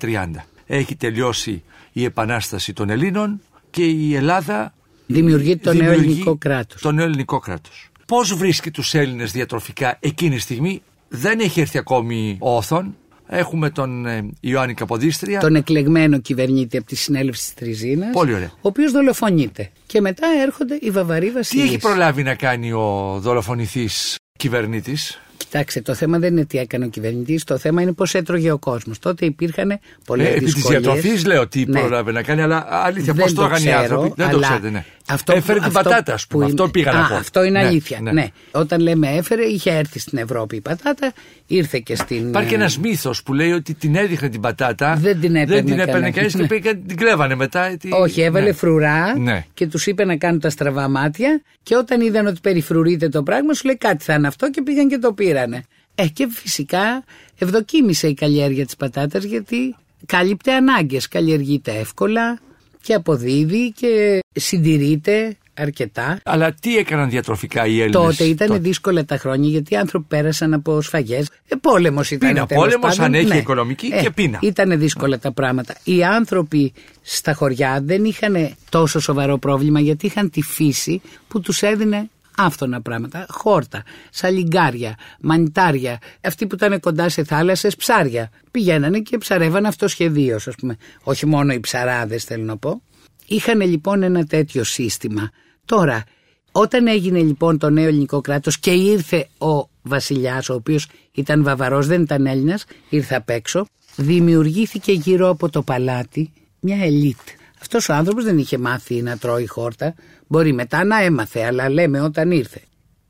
[0.00, 0.30] 1830.
[0.66, 1.62] Έχει τελειώσει
[1.92, 4.74] η Επανάσταση των Ελλήνων και η Ελλάδα
[5.06, 6.80] Δημιουργεί το νέο δημιουργεί ελληνικό κράτος.
[6.80, 7.90] Το νέο ελληνικό κράτος.
[8.06, 12.96] Πώς βρίσκει τους Έλληνες διατροφικά εκείνη τη στιγμή, δεν έχει έρθει ακόμη ο Όθων.
[13.26, 15.40] Έχουμε τον ε, Ιωάννη Καποδίστρια.
[15.40, 18.10] Τον εκλεγμένο κυβερνήτη από τη συνέλευση της Τριζίνας.
[18.12, 18.50] Πολύ ωραία.
[18.54, 19.70] Ο οποίος δολοφονείται.
[19.86, 21.64] Και μετά έρχονται οι βαβαροί Τι βασιλείς.
[21.64, 26.88] έχει προλάβει να κάνει ο δολοφονηθής κυβερνήτης; Κοιτάξτε, το θέμα δεν είναι τι έκανε ο
[26.88, 28.98] κυβερνητής, το θέμα είναι πώς έτρωγε ο κόσμος.
[28.98, 30.82] Τότε υπήρχαν πολλές Ε, επί της δυσκολίες.
[30.82, 31.78] διατροφής λέω τι Ναι.
[31.80, 34.12] προλάβει να κάνει, αλλά αλήθεια Δεν πώς το τρώγαν οι ξέρω, άνθρωποι.
[34.16, 34.84] Δεν το αλλά ξέρετε, ναι.
[35.08, 36.44] Αυτό, Έφερε την αυτό πατάτα, ας πούμε.
[36.44, 37.14] που Αυτό είναι- πήγα Α, να πω.
[37.14, 37.98] Αυτό είναι Ναι, αλήθεια.
[38.02, 38.12] ναι.
[38.12, 38.26] Ναι.
[38.50, 41.12] Όταν λέμε έφερε, είχε έρθει στην Ευρώπη η πατάτα,
[41.46, 42.28] ήρθε και στην.
[42.28, 44.96] Υπάρχει ε, ένας μύθος που λέει ότι την έδειχνε την πατάτα.
[45.00, 46.14] Δεν την έπαιρνε Δεν την έπαιρνε κανένας.
[46.14, 46.46] κανείς και Ναι.
[46.46, 47.64] πήγαν- την κλέβανε μετά.
[47.66, 48.52] ε, τι- Όχι, έβαλε ναι.
[48.52, 49.44] φρουρά Ναι.
[49.54, 51.42] και τους είπε να κάνουν τα στραβά μάτια.
[51.62, 54.88] Και όταν είδαν ότι περιφρουρείται το πράγμα, σου λέει κάτι θα είναι αυτό και πήγαν
[54.88, 55.64] και το πήρανε.
[55.94, 57.04] Ε, και φυσικά
[57.38, 59.76] ευδοκίμησε η καλλιέργεια της πατάτας γιατί
[60.06, 61.08] κάλυπτε ανάγκες.
[61.08, 62.38] Καλλιεργείται εύκολα
[62.82, 66.20] και αποδίδει και συντηρείται αρκετά.
[66.24, 68.16] Αλλά τι έκαναν διατροφικά οι Έλληνες.
[68.16, 71.28] Τότε ήταν δύσκολα τα χρόνια γιατί οι άνθρωποι πέρασαν από σφαγές.
[71.48, 72.32] Ε, Πόλεμος ήταν.
[72.32, 73.04] Πείνα, τέλος πόλεμος, πάντων.
[73.14, 73.40] ανέχεια Ναι.
[73.40, 74.38] οικονομική και πείνα.
[74.42, 75.76] Ήταν δύσκολα τα πράγματα.
[75.84, 76.72] Οι άνθρωποι
[77.02, 82.82] στα χωριά δεν είχαν τόσο σοβαρό πρόβλημα γιατί είχαν τη φύση που τους έδινε άφθονα
[82.82, 83.26] πράγματα.
[83.28, 88.30] Χόρτα, σαλιγκάρια, μανιτάρια, αυτοί που ήταν κοντά σε θάλασσες, ψάρια.
[88.50, 90.76] Πηγαίνανε και ψαρεύαν αυτοσχεδίω, ας πούμε.
[91.02, 92.82] Όχι μόνο οι ψαράδες, θέλω να πω.
[93.26, 95.30] Είχαν λοιπόν ένα τέτοιο σύστημα.
[95.64, 96.04] Τώρα,
[96.52, 101.86] όταν έγινε λοιπόν το νέο ελληνικό κράτος και ήρθε ο βασιλιάς, ο οποίος ήταν βαβαρός,
[101.86, 103.66] δεν ήταν Έλληνας, ήρθε απ' έξω,
[103.96, 107.18] δημιουργήθηκε γύρω από το παλάτι μια ελίτ.
[107.60, 109.94] Αυτός ο άνθρωπος δεν είχε μάθει να τρώει χόρτα,
[110.34, 112.60] μπορεί μετά να έμαθε, αλλά λέμε όταν ήρθε.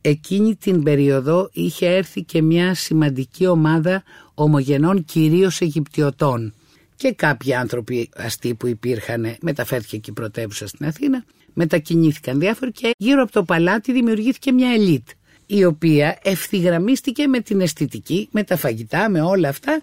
[0.01, 4.03] Εκείνη την περίοδο είχε έρθει και μια σημαντική ομάδα
[4.35, 6.55] ομογενών κυρίως Αιγυπτιωτών
[6.97, 12.91] και κάποιοι άνθρωποι αστεί που υπήρχαν, μεταφέρθηκε και η πρωτεύουσα στην Αθήνα, μετακινήθηκαν διάφοροι και
[12.97, 15.09] γύρω από το παλάτι δημιουργήθηκε μια ελίτ
[15.47, 19.81] η οποία ευθυγραμμίστηκε με την αισθητική, με τα φαγητά, με όλα αυτά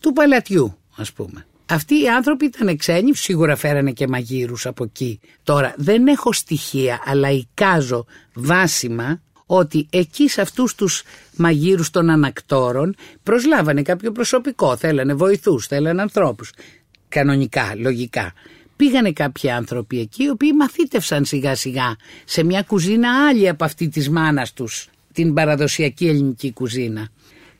[0.00, 1.46] του παλατιού ας πούμε.
[1.72, 5.20] Αυτοί οι άνθρωποι ήταν ξένοι, σίγουρα φέρανε και μαγείρους από εκεί.
[5.42, 11.02] Τώρα δεν έχω στοιχεία αλλά εικάζω βάσιμα ότι εκεί σε αυτούς τους
[11.36, 16.52] μαγείρους των ανακτόρων προσλάβανε κάποιο προσωπικό, θέλανε βοηθούς, θέλανε ανθρώπους.
[17.08, 18.32] Κανονικά, λογικά.
[18.76, 23.88] Πήγανε κάποιοι άνθρωποι εκεί, οι οποίοι μαθήτευσαν σιγά σιγά σε μια κουζίνα άλλη από αυτή
[23.88, 27.08] της μάνας τους, την παραδοσιακή ελληνική κουζίνα.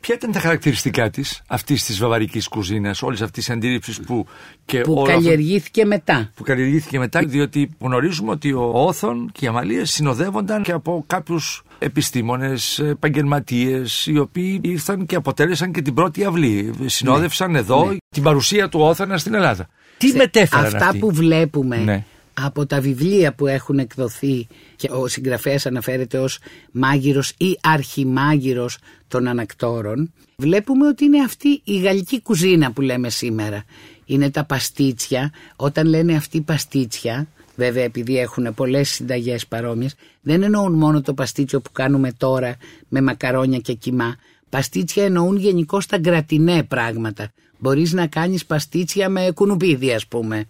[0.03, 4.26] Ποια ήταν τα χαρακτηριστικά της αυτής της βαβαρικής κουζίνας, όλης αυτής της αντίληψης που.
[4.64, 9.84] Και που καλλιεργήθηκε μετά; Που καλλιεργήθηκε μετά, διότι γνωρίζουμε ότι ο Όθων και η Αμαλία
[9.84, 16.74] συνοδεύονταν και από κάποιους επιστήμονες, επαγγελματίες, οι οποίοι ήρθαν και αποτέλεσαν και την πρώτη αυλή.
[16.86, 17.59] Συνόδευσαν ναι.
[17.59, 17.96] εδώ ναι.
[18.09, 19.68] την παρουσία του Όθωνα στην Ελλάδα.
[19.98, 22.05] Τι μετέφεραν Αυτά που βλέπουμε ναι.
[22.35, 26.39] Από τα βιβλία που έχουν εκδοθεί και ο συγγραφέας αναφέρεται ως
[26.72, 28.78] μάγειρος ή αρχιμάγειρος
[29.09, 33.64] των ανακτόρων βλέπουμε ότι είναι αυτή η γαλλική κουζίνα που λέμε σήμερα.
[34.05, 35.33] Είναι τα παστίτσια.
[35.57, 37.26] Όταν λένε αυτή παστίτσια
[37.57, 42.57] βέβαια επειδή έχουν πολλές συνταγές παρόμοιες δεν εννοούν μόνο το παστίτσιο που κάνουμε τώρα
[42.89, 44.16] με μακαρόνια και κιμά
[44.53, 47.33] Παστίτσια εννοούν γενικώς τα γκρατινέ πράγματα.
[47.59, 50.47] Μπορείς να κάνεις παστίτσια με κουνουπίδι ας πούμε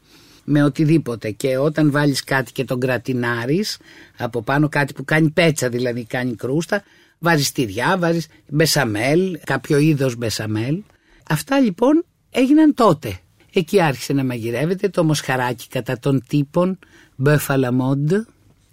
[0.53, 1.31] με οτιδήποτε.
[1.31, 3.79] Και όταν βάλεις κάτι και τον κρατινάρεις
[4.19, 6.83] από πάνω κάτι που κάνει πέτσα δηλαδή κάνει κρούστα
[7.19, 10.83] βάζεις τυριά, βάζεις μπεσαμέλ, κάποιο είδος μπεσαμέλ.
[11.29, 13.19] Αυτά λοιπόν έγιναν τότε.
[13.53, 16.79] Εκεί άρχισε να μαγειρεύεται το μοσχαράκι κατά των τύπων
[17.17, 18.13] μπέφαλα μόντ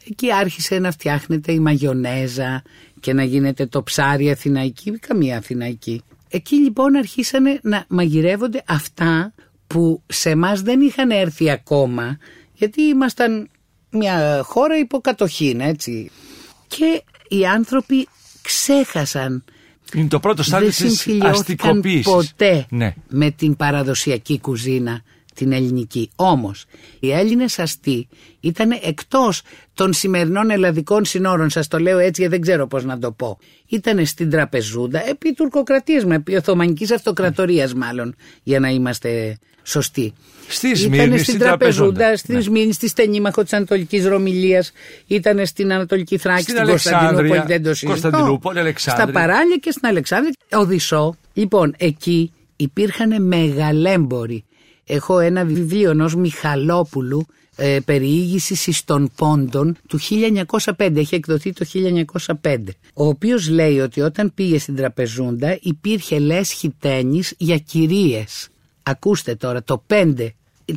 [0.09, 2.61] εκεί άρχισε να φτιάχνεται η μαγιονέζα
[2.99, 6.01] και να γίνεται το ψάρι αθηναϊκή καμία αθηναϊκή.
[6.30, 9.34] Εκεί λοιπόν αρχίσανε να μαγειρεύονται αυτά
[9.74, 12.17] που σε εμάς δεν είχαν έρθει ακόμα
[12.53, 13.49] γιατί ήμασταν
[13.89, 16.11] μια χώρα υποκατοχή έτσι
[16.67, 18.07] και οι άνθρωποι
[18.41, 19.43] ξέχασαν
[19.93, 22.03] είναι το πρώτο στάδιο της αστικοποίησης.
[22.03, 22.93] ποτέ ναι.
[23.09, 25.01] με την παραδοσιακή κουζίνα
[25.39, 26.09] την ελληνική.
[26.15, 26.65] Όμως
[26.99, 28.07] οι Έλληνες αστεί
[28.39, 29.41] ήταν εκτός
[29.74, 33.38] των σημερινών ελλαδικών συνόρων, σας το λέω έτσι γιατί δεν ξέρω πώς να το πω.
[33.67, 39.38] Ήταν στην Τραπεζούντα επί τουρκοκρατίας, με επί Οθωμανικής Αυτοκρατορίας μάλλον, για να είμαστε
[39.70, 40.13] σωστοί.
[40.47, 42.39] Στη Σμύρνη, στην Τραπεζούντα, στη ναι.
[42.39, 44.72] Σμύρνη, στη Στενήμαχο της Ανατολικής Ρωμιλίας,
[45.07, 50.34] ήταν στην Ανατολική Θράκη, στην, στην Κωνσταντινούπολη, δεν το Κωνσταντινούπολη, Στα Παράλια και στην Αλεξάνδρεια.
[50.51, 51.15] Οδυσσό.
[51.34, 54.43] Λοιπόν, εκεί υπήρχαν μεγαλέμποροι.
[54.86, 59.99] Έχω ένα βιβλίο ενός Μιχαλόπουλου ε, περιήγησης εις των πόντων του
[60.78, 61.65] 1905, έχει εκδοθεί το
[62.41, 62.57] 1905
[62.93, 68.49] ο οποίος λέει ότι όταν πήγε στην τραπεζούντα υπήρχε λέσχη τένις για κυρίες
[68.89, 70.29] ακούστε τώρα το 5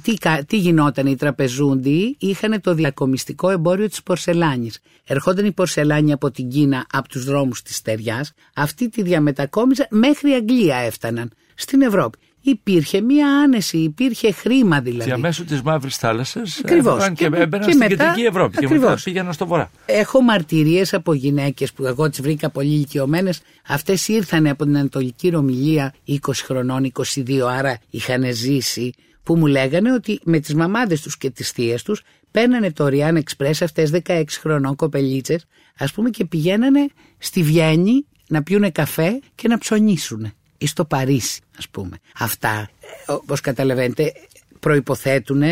[0.02, 0.14] τι,
[0.46, 4.80] τι γινόταν οι τραπεζούντοι; Είχαν το διακομιστικό εμπόριο της πορσελάνης.
[5.04, 8.32] Ερχόταν η πορσελάνη από την Κίνα από τους δρόμους της Στεριάς.
[8.54, 15.05] Αυτή τη διαμετακόμιζαν μέχρι Αγγλία έφταναν στην Ευρώπη υπήρχε μία άνεση, υπήρχε χρήμα δηλαδή.
[15.05, 18.78] Διαμέσου της Μαύρης Θάλασσας έμπαιναν και, και, έμπαιναν στην μετά, Κεντρική Ευρώπη ακριβώς.
[18.78, 19.70] και μετά πήγαιναν στο Βορρά.
[19.86, 23.40] Έχω μαρτυρίες από γυναίκες που εγώ τις βρήκα πολύ ηλικιωμένες.
[23.68, 28.93] Αυτές ήρθαν από την Ανατολική Ρωμιλία 20 χρονών, 22, άρα είχαν ζήσει.
[29.22, 33.22] Που μου λέγανε ότι με τις μαμάδες τους και τις θείες τους παίρνανε το Ριάν
[33.24, 35.47] Express αυτές 16 χρονών κοπελίτσες,
[35.78, 36.86] ας πούμε, και πηγαίνανε
[37.18, 40.32] στη Βιέννη να πιούνε καφέ και να ψωνίσουν
[40.62, 41.96] ή στο Παρίσι ας πούμε.
[42.18, 42.70] Αυτά
[43.06, 44.12] όπως καταλαβαίνετε
[44.60, 45.42] προϋποθέτουν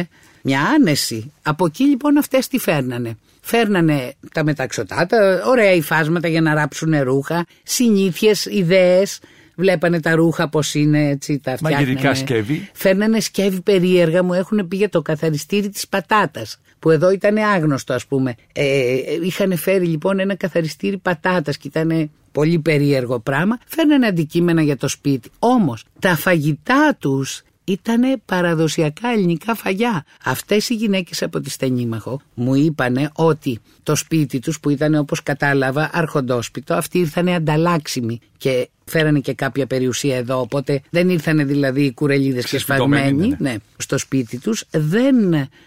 [0.43, 1.33] μια άνεση.
[1.43, 3.17] Από εκεί λοιπόν αυτές τι φέρνανε.
[3.41, 9.19] Φέρνανε τα μεταξωτάτα, ωραία υφάσματα για να ράψουν ρούχα, συνήθειες, ιδέες,
[9.57, 11.85] βλέπανε τα ρούχα πώς είναι, έτσι τα φτιάχνανε.
[11.85, 12.69] Μαγειρικά σκεύη.
[12.73, 16.61] Φέρνανε σκεύη περίεργα, μου έχουν πει για το καθαριστήρι της πατάτας.
[16.79, 18.35] Που εδώ ήταν άγνωστο, ας πούμε.
[18.53, 23.59] Ε, είχαν φέρει λοιπόν ένα καθαριστήρι πατάτας και ήταν πολύ περίεργο πράγμα.
[23.67, 25.31] Φέρνανε αντικείμενα για το σπίτι.
[25.39, 30.05] Όμως τα φαγητά τους ήταν παραδοσιακά ελληνικά φαγιά.
[30.25, 35.23] Αυτές οι γυναίκες από τη Στενήμαχο μου είπανε ότι το σπίτι τους που ήταν όπως
[35.23, 41.85] κατάλαβα αρχοντόσπιτο αυτοί ήρθανε ανταλλάξιμοι και φέρανε και κάποια περιουσία εδώ οπότε δεν ήρθανε δηλαδή
[41.85, 43.37] οι κουρελίδες και σφαγμένοι ναι.
[43.39, 43.57] ναι.
[43.77, 45.17] στο σπίτι τους δεν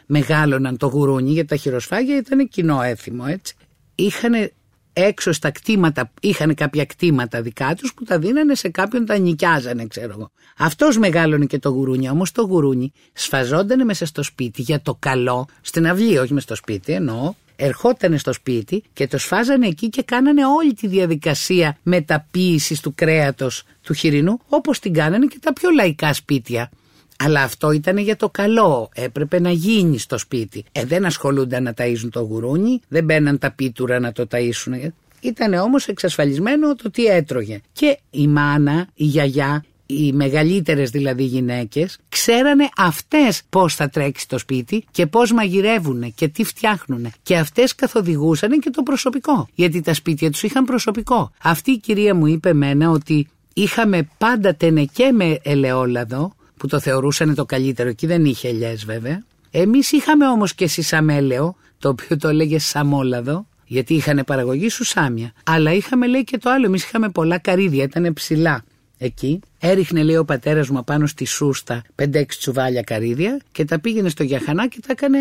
[0.05, 3.55] μεγάλωναν το γουρούνι γιατί τα χειροσφάγια ήταν κοινό έθιμο έτσι
[3.95, 4.51] είχαν
[4.93, 9.85] έξω στα κτήματα, είχαν κάποια κτήματα δικά τους που τα δίνανε σε κάποιον, τα νοικιάζανε
[9.85, 10.31] ξέρω εγώ.
[10.57, 15.47] Αυτός μεγάλωνε και το γουρούνι, όμως το γουρούνι σφαζόντανε μέσα στο σπίτι για το καλό,
[15.61, 20.03] στην αυλή όχι μέσα στο σπίτι εννοώ, ερχότανε στο σπίτι και το σφάζανε εκεί και
[20.03, 25.69] κάνανε όλη τη διαδικασία μεταποίησης του κρέατος του χοιρινού όπως την κάνανε και τα πιο
[25.69, 26.69] λαϊκά σπίτια.
[27.18, 28.89] Αλλά αυτό ήταν για το καλό.
[28.95, 30.64] Έπρεπε να γίνει στο σπίτι.
[30.72, 34.88] Ε, δεν ασχολούνταν να ταΐζουν το γουρούνι, δεν μπαίναν τα πίτουρα να το ταΐσουν.
[35.20, 37.61] Ήταν όμως εξασφαλισμένο το τι έτρωγε.
[37.74, 44.38] Και η μάνα, η γιαγιά, οι μεγαλύτερες δηλαδή γυναίκες ξέρανε αυτές πώς θα τρέξει το
[44.38, 49.93] σπίτι και πώς μαγειρεύουν και τι φτιάχνουν και αυτές καθοδηγούσαν και το προσωπικό γιατί τα
[49.93, 51.32] σπίτια τους είχαν προσωπικό.
[51.43, 57.36] Αυτή η κυρία μου είπε μένα ότι είχαμε πάντα τενεκέ με ελαιόλαδο που το θεωρούσαν
[57.36, 57.89] το καλύτερο.
[57.89, 59.24] Εκεί δεν είχε ελιές βέβαια.
[59.51, 65.32] Εμείς είχαμε όμως και σισαμέλαιο, το οποίο το έλεγε σαμόλαδο, γιατί είχαν παραγωγή σουσάμια.
[65.43, 68.64] Αλλά είχαμε λέει και το άλλο, εμείς είχαμε πολλά καρύδια, ήταν ψηλά.
[68.97, 69.39] εκεί.
[69.59, 74.24] Έριχνε, λέει ο πατέρας μου, απάνω στη σούστα 5-6 τσουβάλια καρύδια και τα πήγαινε στο
[74.24, 75.20] γιαχανά και τα έκανε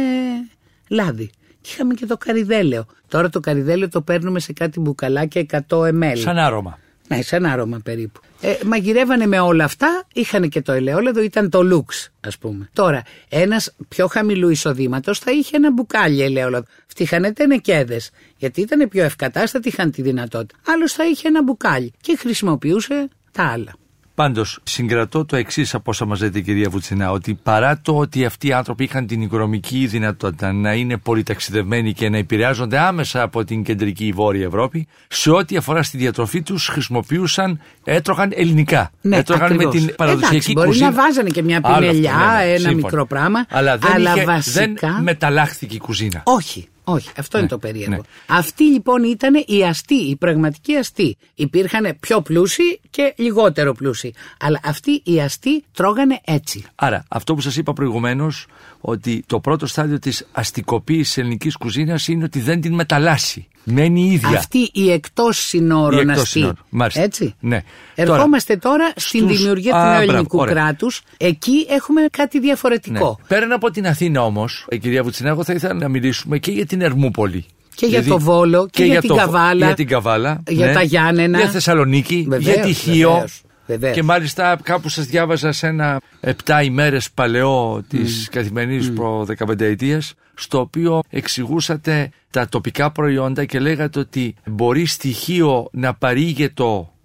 [0.89, 1.31] λάδι.
[1.61, 2.87] Και είχαμε και το καριδέλαιο.
[3.09, 6.17] Τώρα το καριδέλαιο το παίρνουμε σε κάτι μπουκαλάκια 100 ml.
[6.17, 6.79] Σαν άρωμα.
[7.09, 8.21] Ναι, σαν άρωμα περίπου.
[8.41, 12.69] Ε, μαγειρεύανε με όλα αυτά, είχαν και το ελαιόλαδο, ήταν το λουξ, ας πούμε.
[12.73, 16.67] Τώρα, ένας πιο χαμηλού εισοδήματος θα είχε ένα μπουκάλι ελαιόλαδο.
[16.87, 20.59] Αυτοί είχαν τενεκέδες, γιατί ήταν πιο ευκατάστατοι, είχαν τη δυνατότητα.
[20.67, 23.73] Άλλος θα είχε ένα μπουκάλι και χρησιμοποιούσε τα άλλα.
[24.15, 28.47] Πάντως, συγκρατώ το εξής από όσα μας λέτε, κυρία Βουτσινά, ότι παρά το ότι αυτοί
[28.47, 33.63] οι άνθρωποι είχαν την οικονομική δυνατότητα να είναι πολυταξιδευμένοι και να επηρεάζονται άμεσα από την
[33.63, 38.91] κεντρική ή βόρεια Ευρώπη, σε ό,τι αφορά στη διατροφή τους χρησιμοποιούσαν, έτρωγαν ελληνικά.
[39.01, 39.75] Ναι, έτρωγαν ακριβώς.
[39.75, 40.91] με την παραδοσιακή Εντάξει, μπορεί κουζίνα.
[40.91, 42.75] να βάζανε και μια Άλλο αυτό, πινελιά, ναι, ναι, ένα σύμφωνα.
[42.75, 43.47] μικρό πράγμα.
[43.51, 44.61] Αλλά δεν, είχε, βασικά.
[44.61, 46.23] δεν μεταλλάχθηκε η κουζίνα.
[46.25, 47.95] Όχι, όχι, αυτό Ναι, είναι το περίεργο.
[47.95, 48.01] ναι.
[48.27, 51.17] Αυτοί λοιπόν ήταν οι αστεί, οι πραγματικοί αστεί.
[51.35, 54.02] Υπήρχαν πιο πλούσιοι και λιγότερο πλούσιοι.
[54.39, 56.65] Αλλά αυτοί οι αστεί τρώγανε έτσι.
[56.75, 58.47] Άρα, αυτό που σας είπα προηγουμένως,
[58.81, 63.47] ότι το πρώτο στάδιο της αστικοποίησης ελληνικής κουζίνας είναι ότι δεν την μεταλλάσσει.
[63.65, 64.29] Μένει η ίδια.
[64.39, 66.29] Αυτή η εκτός συνόρων Η εκτός αστεί.
[66.39, 66.59] συνόρων.
[66.69, 67.01] Μάλιστα.
[67.03, 67.35] Έτσι.
[67.41, 67.63] Ναι.
[67.95, 70.55] Ερχόμαστε τώρα, στην στους- δημιουργία Α, του μπράβο, νεοελληνικού ωραία.
[70.55, 71.03] κράτους.
[71.17, 72.45] Εκεί έχουμε κάτι Ναι.
[72.45, 73.19] διαφορετικό.
[73.29, 76.67] Πέραν από την Αθήνα όμως, ε, κυρία Βουτσινά, εγώ θα ήθελα να μιλήσουμε και για
[76.67, 77.45] την Ερμούπολη.
[77.75, 80.43] Και για Δηλαδή, το Βόλο και για την το- Καβάλα, Για την Καβάλα.
[80.49, 80.73] για ναι.
[80.73, 81.39] τα Γιάννενα.
[81.39, 82.27] Για Θεσσαλονίκη.
[82.29, 83.11] Βεβαίως, για τη Χίο.
[83.11, 83.41] βεβαίως,
[83.73, 83.95] βεβαίως.
[83.95, 90.15] Και μάλιστα κάπου σας διάβαζα σε ένα 7 ημέρες παλαιό της καθημερινής προ 15 ετίας
[90.35, 96.63] στο οποίο εξηγούσατε τα τοπικά προϊόντα και λέγατε ότι μπορεί στοιχείο να παρήγεται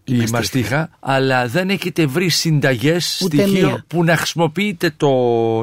[0.08, 0.38] η μαστίχα.
[0.38, 3.84] μαστίχα, αλλά δεν έχετε βρει συνταγές Ούτε στοιχείο μία.
[3.88, 5.10] που να χρησιμοποιείτε το,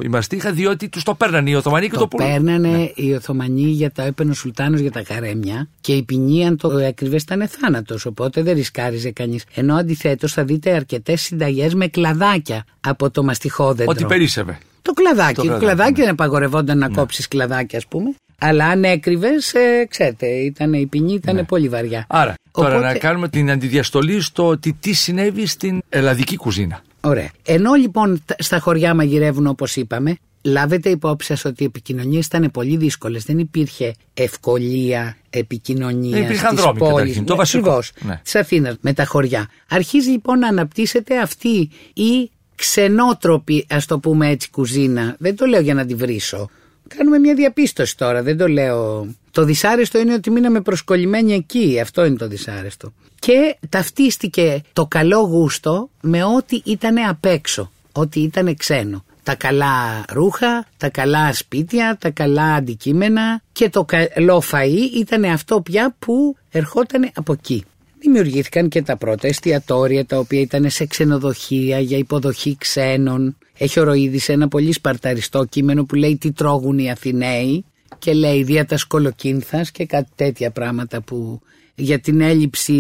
[0.03, 2.33] η μαστίχα διότι τους το παίρνανε οι Οθωμανοί και το, Το πουλούσαν.
[2.45, 2.91] παίρνανε Ναι.
[2.95, 6.69] οι Οθωμανοί για τα έπαινε ο Σουλτάνος για τα καρέμια και η ποινή αν το
[6.69, 8.07] ακριβέ ήταν θάνατος.
[8.07, 9.45] Οπότε δεν ρισκάριζε κανείς.
[9.55, 13.85] Ενώ αντιθέτως θα δείτε αρκετές συνταγές με κλαδάκια από το μαστιχόδεντρο.
[13.89, 14.59] Ότι περίσευε.
[14.83, 15.35] Το κλαδάκι.
[15.35, 16.05] Το Το κλαδάκι, κλαδάκι ναι.
[16.05, 18.15] δεν απαγορευόταν να κόψεις κλαδάκι, ας πούμε.
[18.47, 19.53] Αλλά αν έκρυβες,
[19.89, 21.99] ξέρετε, ήταν, η ποινή ήταν πολύ βαριά.
[21.99, 22.05] Ναι.
[22.07, 26.83] Άρα, τώρα Οπότε- να κάνουμε την αντιδιαστολή στο ότι τι συνέβη στην ελλαδική κουζίνα.
[27.01, 27.31] Ωραία.
[27.45, 32.51] Ενώ λοιπόν τα- στα χωριά μαγειρεύουν όπως είπαμε, λάβετε υπόψη σας ότι οι επικοινωνίες ήταν
[32.51, 33.25] πολύ δύσκολες.
[33.25, 36.13] Δεν υπήρχε ευκολία επικοινωνίας.
[36.13, 37.59] Δεν υπήρχαν δρόμοι καταρχήν, το βασικό.
[37.63, 37.93] Ακριβώς.
[38.01, 38.21] Ναι.
[38.25, 39.49] Της Αθήνας με τα χωριά.
[39.69, 45.17] Αρχίζει λοιπόν να αναπτύσσεται αυτή η ξενότροπη, ας το πούμε έτσι, κουζίνα.
[45.19, 46.51] Δεν το λέω για να τη βρίσω.
[46.89, 49.09] Κάνουμε μια διαπίστωση τώρα, δεν το λέω.
[49.31, 51.81] Το δυσάρεστο είναι ότι μείναμε προσκολλημένοι εκεί.
[51.81, 52.93] Αυτό είναι το δυσάρεστο.
[53.19, 57.73] Και ταυτίστηκε το καλό γούστο με ό,τι ήταν απ' έξω.
[57.93, 59.05] Ό,τι ήταν ξένο.
[59.23, 65.61] Τα καλά ρούχα, τα καλά σπίτια, τα καλά αντικείμενα και το καλό φαΐ ήταν αυτό
[65.61, 67.65] πια που ερχόταν από εκεί.
[67.99, 73.37] Δημιουργήθηκαν και τα πρώτα εστιατόρια τα οποία ήταν σε ξενοδοχεία για υποδοχή ξένων.
[73.59, 77.65] Έχει ο Ροίδης ένα πολύ σπαρταριστό κείμενο που λέει τι τρώγουν οι Αθηναίοι
[77.99, 81.41] και λέει δια τα σκολοκίνθας και κάτι τέτοια πράγματα που
[81.75, 82.79] για την έλλειψη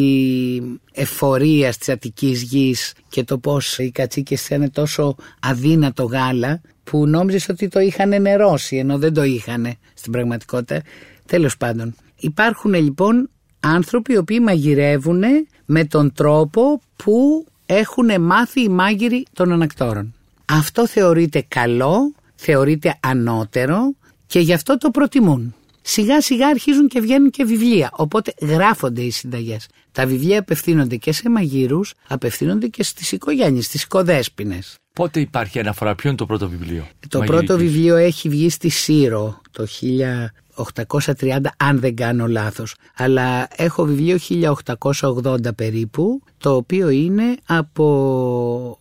[0.92, 7.48] εφορίας της Αττικής γης και το πως οι κατσίκες ήταν τόσο αδύνατο γάλα που νόμιζες
[7.48, 10.82] ότι το είχαν νερώσει ενώ δεν το είχαν στην πραγματικότητα.
[11.26, 15.22] Τέλος πάντων υπάρχουν λοιπόν άνθρωποι οι οποίοι μαγειρεύουν
[15.64, 20.14] με τον τρόπο που έχουν μάθει οι μάγειροι των ανακτόρων.
[20.44, 23.94] Αυτό θεωρείται καλό, θεωρείται ανώτερο
[24.26, 25.54] και γι' αυτό το προτιμούν.
[25.82, 29.66] Σιγά σιγά αρχίζουν και βγαίνουν και βιβλία, οπότε γράφονται οι συνταγές.
[29.92, 34.74] Τα βιβλία απευθύνονται και σε μαγείρους, απευθύνονται και στις οικογένειες, στις οικοδέσποινες.
[34.92, 38.68] Πότε υπάρχει αναφορά, ποιο είναι το πρώτο βιβλίο; Το μαγειρικής; πρώτο βιβλίο έχει βγει στη
[38.68, 39.66] Σύρο το
[41.14, 44.18] 1830 αν δεν κάνω λάθος αλλά έχω βιβλίο
[45.00, 48.78] 1880 περίπου το οποίο είναι από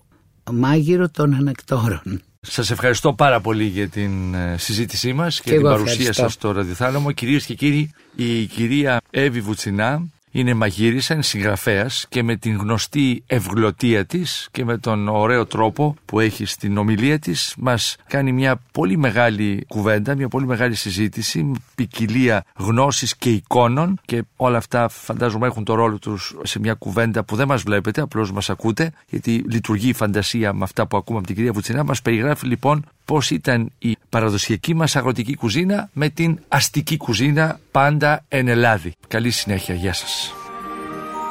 [0.52, 2.22] μάγειρο των ανακτόρων.
[2.42, 6.24] Σας ευχαριστώ πάρα πολύ για την ε, συζήτησή μας και, Και την εγώ παρουσία ευχαριστώ.
[6.24, 7.12] σας στο ραδιοθάλαμο.
[7.12, 10.04] Κυρίες και κύριοι, η κυρία Εύη Βουτσινά
[10.34, 15.96] είναι μαγείρισα, είναι συγγραφέας και με την γνωστή ευγλωτία της και με τον ωραίο τρόπο
[16.06, 21.44] που έχει στην ομιλία της μας κάνει μια πολύ μεγάλη κουβέντα, μια πολύ μεγάλη συζήτηση,
[21.44, 26.74] με ποικιλία γνώσης και εικόνων και όλα αυτά φαντάζομαι έχουν το ρόλο τους σε μια
[26.74, 30.98] κουβέντα που δεν μας βλέπετε, απλώς μας ακούτε γιατί λειτουργεί η φαντασία με αυτά που
[30.98, 31.84] ακούμε από την κυρία Βουτσινά.
[31.84, 38.24] Μας περιγράφει λοιπόν πώς ήταν η παραδοσιακή μας αγροτική κουζίνα με την αστική κουζίνα πάντα
[38.28, 38.94] εν Ελλάδη.
[39.08, 40.34] Καλή συνέχεια, γεια σας.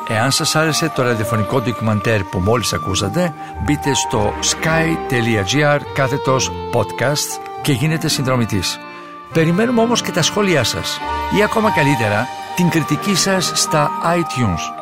[0.08, 7.72] Εάν σας άρεσε το ραδιοφωνικό ντοκιμαντέρ που μόλις ακούσατε, μπείτε στο sky.gr κάθετος podcast και
[7.72, 8.78] γίνετε συνδρομητής.
[9.32, 10.98] Περιμένουμε όμως και τα σχόλιά σας
[11.38, 14.81] ή ακόμα καλύτερα την κριτική σας στα iTunes.